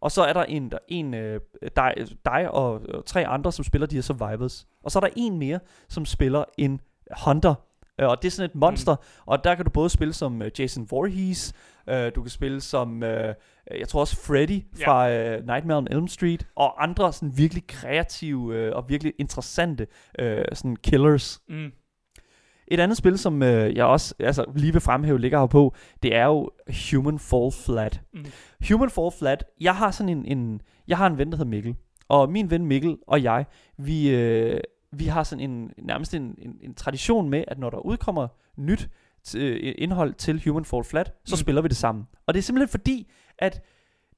[0.00, 1.40] Og så er der en, der, en øh,
[1.76, 1.94] dig,
[2.24, 4.66] dig og, og tre andre, som spiller de her survivors.
[4.84, 6.80] Og så er der en mere, som spiller en
[7.24, 7.54] hunter.
[8.00, 9.22] Øh, Og det er sådan et monster, mm.
[9.26, 11.52] og der kan du både spille som øh, Jason Voorhees,
[11.88, 13.34] øh, du kan spille som, øh,
[13.78, 14.86] jeg tror også Freddy Ja.
[14.86, 19.86] fra øh, Nightmare on Elm Street, og andre sådan virkelig kreative øh, og virkelig interessante
[20.18, 21.40] øh, sådan killers.
[21.48, 21.70] Mm.
[22.70, 26.16] Et andet spil, som øh, jeg også altså, lige vil fremhæve, ligger her på, det
[26.16, 26.50] er jo
[26.92, 28.00] Human Fall Flat.
[28.14, 28.24] Mm.
[28.68, 31.76] Human Fall Flat, jeg har sådan en, en, jeg har en ven, der hedder Mikkel,
[32.08, 33.46] og min ven Mikkel og jeg,
[33.78, 34.60] vi, øh,
[34.92, 38.88] vi har sådan en, nærmest en, en, en tradition med, at når der udkommer nyt
[39.28, 41.38] t- øh, indhold til Human Fall Flat, så Mm.
[41.38, 42.04] spiller vi det sammen.
[42.26, 43.62] Og det er simpelthen fordi, at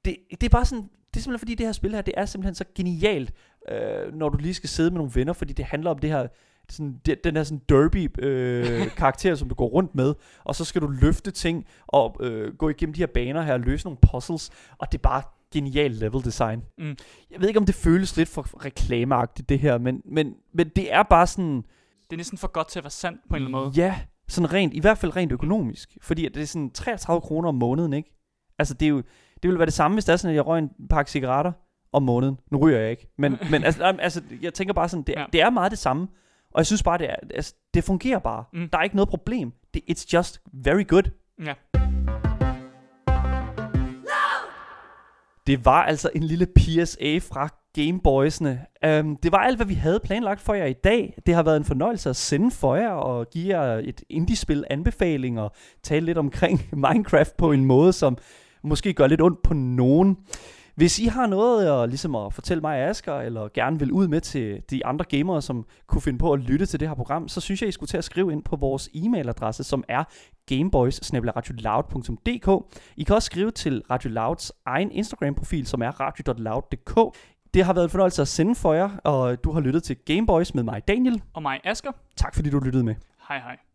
[0.05, 2.25] det, det er bare sådan, det er simpelthen fordi det her spil her, det er
[2.25, 3.33] simpelthen så genialt,
[3.71, 6.27] øh, når du lige skal sidde med nogle venner, fordi det handler om det her,
[6.69, 10.13] sådan, det, den her sådan derby øh, karakter, som du går rundt med,
[10.43, 13.59] og så skal du løfte ting og øh, gå igennem de her baner her og
[13.59, 15.21] løse nogle puzzles, og det er bare
[15.53, 16.63] genial level design.
[16.77, 16.95] Mm.
[17.31, 20.93] Jeg ved ikke, om det føles lidt for reklameagtigt det her, men, men, men det
[20.93, 23.57] er bare sådan, Det er næsten for godt til at være sandt på en eller
[23.57, 23.71] anden måde.
[23.85, 25.97] ja, Sådan rent, i hvert fald rent økonomisk.
[26.01, 28.17] Fordi at det er sådan 33 kroner om måneden, ikke?
[28.59, 28.97] Altså det er jo,
[29.43, 31.51] det vil være det samme, hvis det er sådan, at jeg røg en pakke cigaretter
[31.93, 32.37] om måneden.
[32.51, 33.07] Nu ryger jeg ikke.
[33.17, 35.19] Men, men altså, altså, jeg tænker bare sådan, det, ja.
[35.19, 35.25] Ja.
[35.33, 36.07] det er meget det samme.
[36.53, 38.43] Og jeg synes bare, det, er, altså, det fungerer bare.
[38.53, 38.69] Mm.
[38.69, 39.53] Der er ikke noget problem.
[39.73, 41.03] Det, it's just very good.
[41.45, 41.53] Ja.
[45.47, 48.65] Det var altså en lille PSA fra Gameboysene.
[48.85, 51.17] Um, øhm, det var alt, hvad vi havde planlagt for jer i dag.
[51.25, 55.39] Det har været en fornøjelse at sende for jer og give jer et indie-spil anbefaling
[55.39, 55.51] og
[55.83, 58.17] tale lidt omkring Minecraft på en måde, som
[58.63, 60.17] måske gør lidt ondt på nogen.
[60.75, 64.21] Hvis I har noget at, ligesom at fortælle mig Asger, eller gerne vil ud med
[64.21, 67.41] til de andre gamere, som kunne finde på at lytte til det her program, så
[67.41, 70.03] synes jeg, I skulle til at skrive ind på vores e-mailadresse, som er
[70.45, 70.99] gameboys
[72.97, 77.17] I kan også skrive til Radio Louds egen Instagram-profil, som er radio.loud.dk.
[77.53, 80.55] Det har været en fornøjelse at sende for jer, og du har lyttet til Gameboys
[80.55, 81.21] med mig, Daniel.
[81.33, 81.91] Og mig, Asker.
[82.15, 82.95] Tak fordi du lyttede med.
[83.27, 83.70] Hej hej.